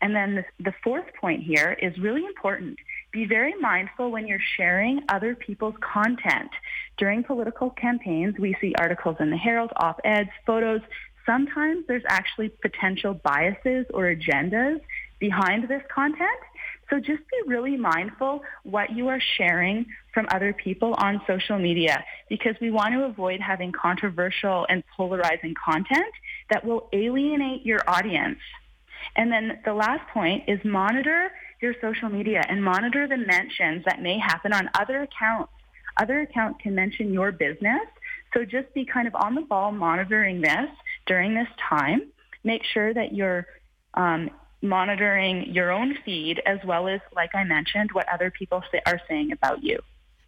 And 0.01 0.15
then 0.15 0.37
the, 0.37 0.45
the 0.62 0.75
fourth 0.85 1.07
point 1.21 1.43
here 1.43 1.77
is 1.81 1.97
really 1.99 2.25
important. 2.25 2.79
Be 3.16 3.24
very 3.24 3.55
mindful 3.59 4.11
when 4.11 4.26
you're 4.26 4.38
sharing 4.59 5.00
other 5.09 5.35
people's 5.35 5.74
content. 5.81 6.50
During 6.98 7.24
political 7.24 7.70
campaigns, 7.70 8.35
we 8.38 8.55
see 8.61 8.74
articles 8.79 9.16
in 9.20 9.31
the 9.31 9.38
Herald, 9.38 9.70
op-eds, 9.76 10.29
photos. 10.44 10.83
Sometimes 11.24 11.87
there's 11.88 12.02
actually 12.11 12.50
potential 12.50 13.14
biases 13.14 13.87
or 13.94 14.14
agendas 14.14 14.83
behind 15.18 15.66
this 15.66 15.81
content. 15.88 16.29
So 16.90 16.98
just 16.98 17.22
be 17.31 17.38
really 17.46 17.79
mindful 17.79 18.42
what 18.64 18.94
you 18.94 19.09
are 19.09 19.22
sharing 19.38 19.87
from 20.12 20.26
other 20.31 20.52
people 20.52 20.92
on 20.98 21.22
social 21.26 21.59
media 21.59 22.05
because 22.29 22.57
we 22.61 22.70
want 22.70 22.92
to 22.92 23.05
avoid 23.05 23.40
having 23.40 23.72
controversial 23.72 24.66
and 24.68 24.85
polarizing 24.94 25.55
content 25.55 26.12
that 26.50 26.66
will 26.66 26.90
alienate 26.92 27.64
your 27.64 27.81
audience. 27.88 28.40
And 29.16 29.33
then 29.33 29.61
the 29.64 29.72
last 29.72 30.07
point 30.12 30.44
is 30.48 30.61
monitor 30.64 31.31
your 31.61 31.75
social 31.81 32.09
media 32.09 32.45
and 32.49 32.62
monitor 32.62 33.07
the 33.09 33.16
mentions 33.16 33.85
that 33.85 34.01
may 34.03 34.19
happen 34.19 34.53
on 34.53 34.71
other 34.79 35.03
accounts. 35.03 35.53
Other 35.97 36.21
accounts 36.21 36.61
can 36.62 36.75
mention 36.75 37.12
your 37.12 37.33
business. 37.33 37.83
So 38.35 38.45
just 38.45 38.73
be 38.75 38.85
kind 38.85 39.09
of 39.09 39.14
on 39.14 39.35
the 39.35 39.40
ball 39.40 39.73
monitoring 39.73 40.40
this 40.40 40.69
during 41.07 41.35
this 41.35 41.49
time. 41.69 42.12
Make 42.45 42.64
sure 42.64 42.92
that 42.92 43.14
you're 43.14 43.47
um, 43.95 44.31
monitoring 44.61 45.55
your 45.55 45.71
own 45.71 45.97
feed 46.05 46.42
as 46.45 46.59
well 46.64 46.88
as, 46.88 47.01
like 47.14 47.35
I 47.35 47.45
mentioned, 47.45 47.90
what 47.92 48.07
other 48.12 48.31
people 48.31 48.62
say, 48.71 48.81
are 48.85 49.01
saying 49.09 49.33
about 49.33 49.62
you 49.62 49.79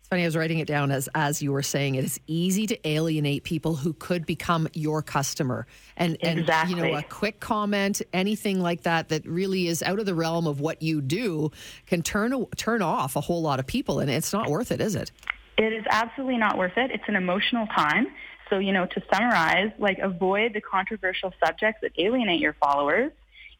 funny. 0.08 0.22
I 0.22 0.26
was 0.26 0.36
writing 0.36 0.58
it 0.58 0.66
down 0.66 0.90
as 0.90 1.08
as 1.14 1.42
you 1.42 1.52
were 1.52 1.62
saying 1.62 1.94
it. 1.96 2.04
It's 2.04 2.18
easy 2.26 2.66
to 2.66 2.88
alienate 2.88 3.44
people 3.44 3.76
who 3.76 3.92
could 3.92 4.26
become 4.26 4.68
your 4.74 5.02
customer, 5.02 5.66
and 5.96 6.16
exactly. 6.20 6.74
and 6.74 6.86
you 6.86 6.92
know 6.92 6.98
a 6.98 7.02
quick 7.02 7.40
comment, 7.40 8.02
anything 8.12 8.60
like 8.60 8.82
that, 8.82 9.08
that 9.10 9.26
really 9.26 9.68
is 9.68 9.82
out 9.82 9.98
of 9.98 10.06
the 10.06 10.14
realm 10.14 10.46
of 10.46 10.60
what 10.60 10.82
you 10.82 11.00
do, 11.00 11.50
can 11.86 12.02
turn 12.02 12.46
turn 12.56 12.82
off 12.82 13.16
a 13.16 13.20
whole 13.20 13.42
lot 13.42 13.58
of 13.58 13.66
people, 13.66 14.00
and 14.00 14.10
it's 14.10 14.32
not 14.32 14.48
worth 14.48 14.72
it, 14.72 14.80
is 14.80 14.94
it? 14.94 15.10
It 15.56 15.72
is 15.72 15.84
absolutely 15.90 16.38
not 16.38 16.56
worth 16.56 16.76
it. 16.76 16.90
It's 16.90 17.04
an 17.08 17.16
emotional 17.16 17.66
time. 17.66 18.08
So 18.50 18.58
you 18.58 18.72
know, 18.72 18.86
to 18.86 19.02
summarize, 19.12 19.70
like 19.78 19.98
avoid 19.98 20.54
the 20.54 20.60
controversial 20.60 21.32
subjects 21.44 21.80
that 21.82 21.92
alienate 21.98 22.40
your 22.40 22.54
followers 22.54 23.12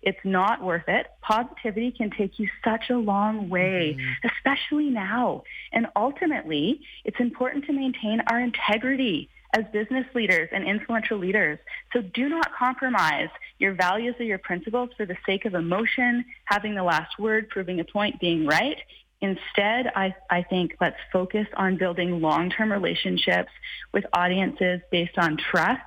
it's 0.02 0.18
not 0.24 0.62
worth 0.62 0.88
it. 0.88 1.06
Positivity 1.22 1.90
can 1.90 2.10
take 2.10 2.38
you 2.38 2.48
such 2.64 2.90
a 2.90 2.96
long 2.96 3.48
way, 3.48 3.96
mm-hmm. 3.98 4.28
especially 4.28 4.90
now. 4.90 5.42
And 5.72 5.86
ultimately, 5.96 6.80
it's 7.04 7.18
important 7.18 7.66
to 7.66 7.72
maintain 7.72 8.20
our 8.30 8.40
integrity 8.40 9.28
as 9.56 9.64
business 9.72 10.06
leaders 10.14 10.48
and 10.52 10.64
influential 10.64 11.18
leaders. 11.18 11.58
So 11.92 12.02
do 12.02 12.28
not 12.28 12.54
compromise 12.54 13.30
your 13.58 13.74
values 13.74 14.14
or 14.18 14.24
your 14.24 14.38
principles 14.38 14.90
for 14.96 15.06
the 15.06 15.16
sake 15.26 15.46
of 15.46 15.54
emotion, 15.54 16.24
having 16.44 16.74
the 16.74 16.82
last 16.82 17.18
word, 17.18 17.48
proving 17.48 17.80
a 17.80 17.84
point, 17.84 18.20
being 18.20 18.46
right. 18.46 18.76
Instead, 19.20 19.90
I, 19.96 20.14
I 20.30 20.42
think 20.42 20.76
let's 20.80 20.98
focus 21.12 21.46
on 21.56 21.76
building 21.76 22.20
long-term 22.20 22.70
relationships 22.70 23.50
with 23.92 24.04
audiences 24.12 24.80
based 24.92 25.18
on 25.18 25.36
trust 25.36 25.82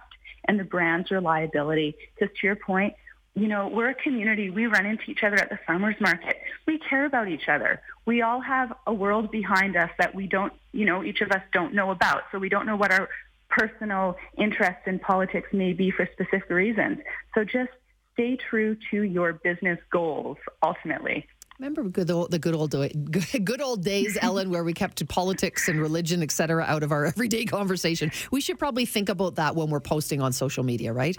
and 0.46 0.60
the 0.60 0.66
brand's 0.66 1.12
reliability. 1.12 1.96
Because 2.14 2.36
to 2.42 2.48
your 2.48 2.58
point, 2.58 2.94
you 3.36 3.48
know, 3.48 3.68
we're 3.68 3.90
a 3.90 3.96
community. 3.96 4.50
We 4.50 4.66
run 4.66 4.86
into 4.86 5.04
each 5.10 5.24
other 5.24 5.38
at 5.38 5.50
the 5.50 5.60
farmers 5.66 5.96
market. 6.00 6.38
We 6.68 6.80
care 6.80 7.06
about 7.06 7.30
each 7.30 7.48
other. 7.48 7.82
We 8.06 8.22
all 8.22 8.42
have 8.42 8.74
a 8.86 8.94
world 8.94 9.32
behind 9.32 9.78
us 9.78 9.90
that 10.00 10.14
we 10.14 10.28
don't, 10.28 10.52
you 10.74 10.86
know, 10.86 11.04
each 11.04 11.22
of 11.22 11.32
us 11.32 11.42
don't 11.54 11.74
know 11.74 11.92
about. 11.92 12.24
So 12.32 12.40
we 12.40 12.50
don't 12.50 12.66
know 12.66 12.76
what 12.76 12.92
our 12.92 13.08
personal 13.50 14.18
interests 14.38 14.84
in 14.86 15.00
politics 15.00 15.50
may 15.54 15.74
be 15.74 15.92
for 15.92 16.08
specific 16.14 16.50
reasons. 16.50 17.00
So 17.36 17.44
just 17.44 17.70
stay 18.14 18.38
true 18.50 18.78
to 18.92 19.04
your 19.04 19.34
business 19.34 19.80
goals 19.92 20.38
ultimately. 20.62 21.26
Remember 21.60 21.84
good 21.84 22.10
old, 22.10 22.32
the 22.32 22.40
good 22.40 22.56
old 22.56 22.72
good 23.44 23.62
old 23.62 23.84
days, 23.84 24.18
Ellen, 24.22 24.50
where 24.50 24.64
we 24.64 24.74
kept 24.74 25.08
politics 25.08 25.70
and 25.70 25.80
religion, 25.80 26.24
et 26.24 26.32
cetera, 26.32 26.64
out 26.64 26.82
of 26.82 26.92
our 26.92 27.06
everyday 27.16 27.46
conversation. 27.46 28.12
We 28.32 28.42
should 28.42 28.58
probably 28.58 28.86
think 28.86 29.10
about 29.10 29.36
that 29.36 29.56
when 29.56 29.70
we're 29.70 29.80
posting 29.80 30.22
on 30.22 30.34
social 30.34 30.64
media, 30.64 30.92
right? 30.92 31.16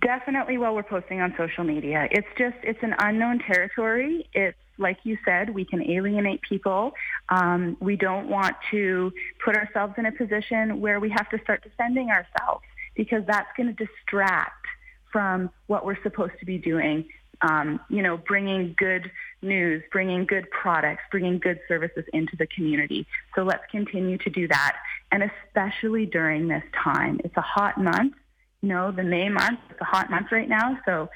Definitely 0.00 0.58
while 0.58 0.74
we're 0.74 0.84
posting 0.84 1.20
on 1.20 1.34
social 1.36 1.64
media. 1.64 2.08
It's 2.10 2.28
just, 2.38 2.56
it's 2.62 2.82
an 2.82 2.94
unknown 2.98 3.40
territory. 3.40 4.28
It's 4.32 4.56
like 4.78 4.98
you 5.04 5.18
said, 5.24 5.50
we 5.50 5.64
can 5.64 5.82
alienate 5.82 6.40
people. 6.42 6.92
Um, 7.28 7.76
we 7.80 7.96
don't 7.96 8.28
want 8.28 8.56
to 8.70 9.12
put 9.44 9.56
ourselves 9.56 9.94
in 9.98 10.06
a 10.06 10.12
position 10.12 10.80
where 10.80 11.00
we 11.00 11.10
have 11.10 11.28
to 11.30 11.38
start 11.42 11.62
defending 11.62 12.10
ourselves 12.10 12.64
because 12.94 13.24
that's 13.26 13.48
going 13.56 13.74
to 13.74 13.86
distract 13.86 14.66
from 15.10 15.50
what 15.66 15.84
we're 15.84 16.02
supposed 16.02 16.38
to 16.40 16.46
be 16.46 16.58
doing. 16.58 17.06
Um, 17.42 17.80
you 17.90 18.02
know, 18.02 18.16
bringing 18.16 18.74
good 18.78 19.10
news, 19.42 19.82
bringing 19.90 20.26
good 20.26 20.48
products, 20.50 21.02
bringing 21.10 21.40
good 21.40 21.58
services 21.66 22.04
into 22.12 22.36
the 22.36 22.46
community. 22.46 23.06
So 23.34 23.42
let's 23.42 23.64
continue 23.70 24.16
to 24.18 24.30
do 24.30 24.46
that. 24.46 24.76
And 25.10 25.24
especially 25.24 26.06
during 26.06 26.46
this 26.46 26.62
time, 26.72 27.20
it's 27.24 27.36
a 27.36 27.42
hot 27.42 27.78
month 27.78 28.14
know, 28.62 28.92
the 28.92 29.02
May 29.02 29.28
month. 29.28 29.60
the 29.78 29.84
hot 29.84 30.10
month 30.10 30.28
right 30.30 30.48
now, 30.48 30.78
so 30.84 31.08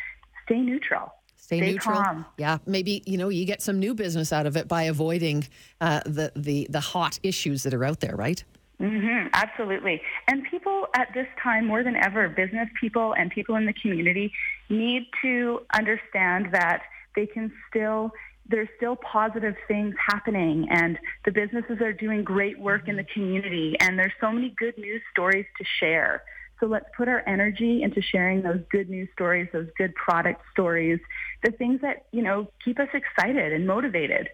stay 0.45 0.61
neutral. 0.61 1.13
Stay, 1.37 1.59
stay 1.59 1.73
neutral. 1.73 2.03
Calm. 2.03 2.27
Yeah, 2.39 2.59
maybe 2.67 3.03
you 3.07 3.19
know 3.19 3.29
you 3.29 3.45
get 3.45 3.63
some 3.63 3.79
new 3.79 3.95
business 3.95 4.33
out 4.33 4.47
of 4.47 4.57
it 4.57 4.69
by 4.69 4.85
avoiding 4.85 5.47
uh, 5.81 6.01
the 6.05 6.33
the 6.35 6.67
the 6.71 6.81
hot 6.81 7.19
issues 7.23 7.63
that 7.63 7.75
are 7.75 7.85
out 7.85 8.01
there, 8.01 8.17
right? 8.17 8.43
Mm-hmm, 8.81 9.29
absolutely. 9.33 10.03
And 10.29 10.45
people 10.51 10.87
at 10.95 11.09
this 11.15 11.27
time, 11.43 11.67
more 11.67 11.83
than 11.83 11.97
ever, 11.97 12.29
business 12.29 12.69
people 12.79 13.15
and 13.15 13.31
people 13.31 13.57
in 13.57 13.65
the 13.65 13.73
community 13.73 14.33
need 14.69 15.07
to 15.23 15.61
understand 15.73 16.49
that 16.53 16.83
they 17.15 17.27
can 17.27 17.51
still 17.71 18.11
there's 18.49 18.69
still 18.77 18.97
positive 18.97 19.57
things 19.67 19.95
happening 19.99 20.69
and 20.71 20.99
the 21.25 21.33
businesses 21.33 21.81
are 21.81 21.93
doing 21.93 22.23
great 22.23 22.57
work 22.61 22.87
in 22.87 22.97
the 22.97 23.05
community 23.13 23.75
and 23.81 23.99
there's 23.99 24.13
so 24.21 24.31
many 24.31 24.55
good 24.57 24.77
news 24.79 25.03
stories 25.11 25.47
to 25.59 25.65
share. 25.81 26.23
So 26.61 26.66
let's 26.66 26.87
put 26.97 27.09
our 27.09 27.23
energy 27.27 27.83
into 27.83 28.01
sharing 28.01 28.42
those 28.42 28.61
good 28.71 28.88
news 28.88 29.09
stories, 29.12 29.49
those 29.53 29.69
good 29.77 29.95
product 29.95 30.40
stories, 30.53 30.99
the 31.45 31.51
things 31.53 31.81
that, 31.83 32.07
you 32.12 32.23
know, 32.23 32.51
keep 32.64 32.79
us 32.81 32.88
excited 32.95 33.53
and 33.53 33.66
motivated. 33.66 34.29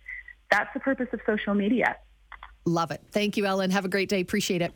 That's 0.51 0.73
the 0.75 0.81
purpose 0.81 1.09
of 1.13 1.21
social 1.27 1.55
media. 1.55 1.97
Love 2.65 2.91
it. 2.93 3.03
Thank 3.11 3.37
you, 3.37 3.45
Ellen. 3.45 3.71
Have 3.71 3.85
a 3.85 3.89
great 3.89 4.09
day. 4.09 4.21
Appreciate 4.21 4.63
it. 4.63 4.73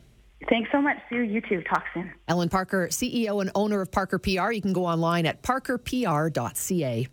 Thanks 0.49 0.69
so 0.71 0.81
much, 0.81 0.97
Sue. 1.09 1.21
You 1.21 1.41
too. 1.41 1.63
Talk 1.63 1.83
soon. 1.93 2.11
Ellen 2.27 2.49
Parker, 2.49 2.87
CEO 2.89 3.41
and 3.41 3.49
owner 3.55 3.81
of 3.81 3.91
Parker 3.91 4.19
PR. 4.19 4.51
You 4.51 4.61
can 4.61 4.73
go 4.73 4.85
online 4.85 5.25
at 5.25 5.41
parkerpr.ca. 5.41 7.07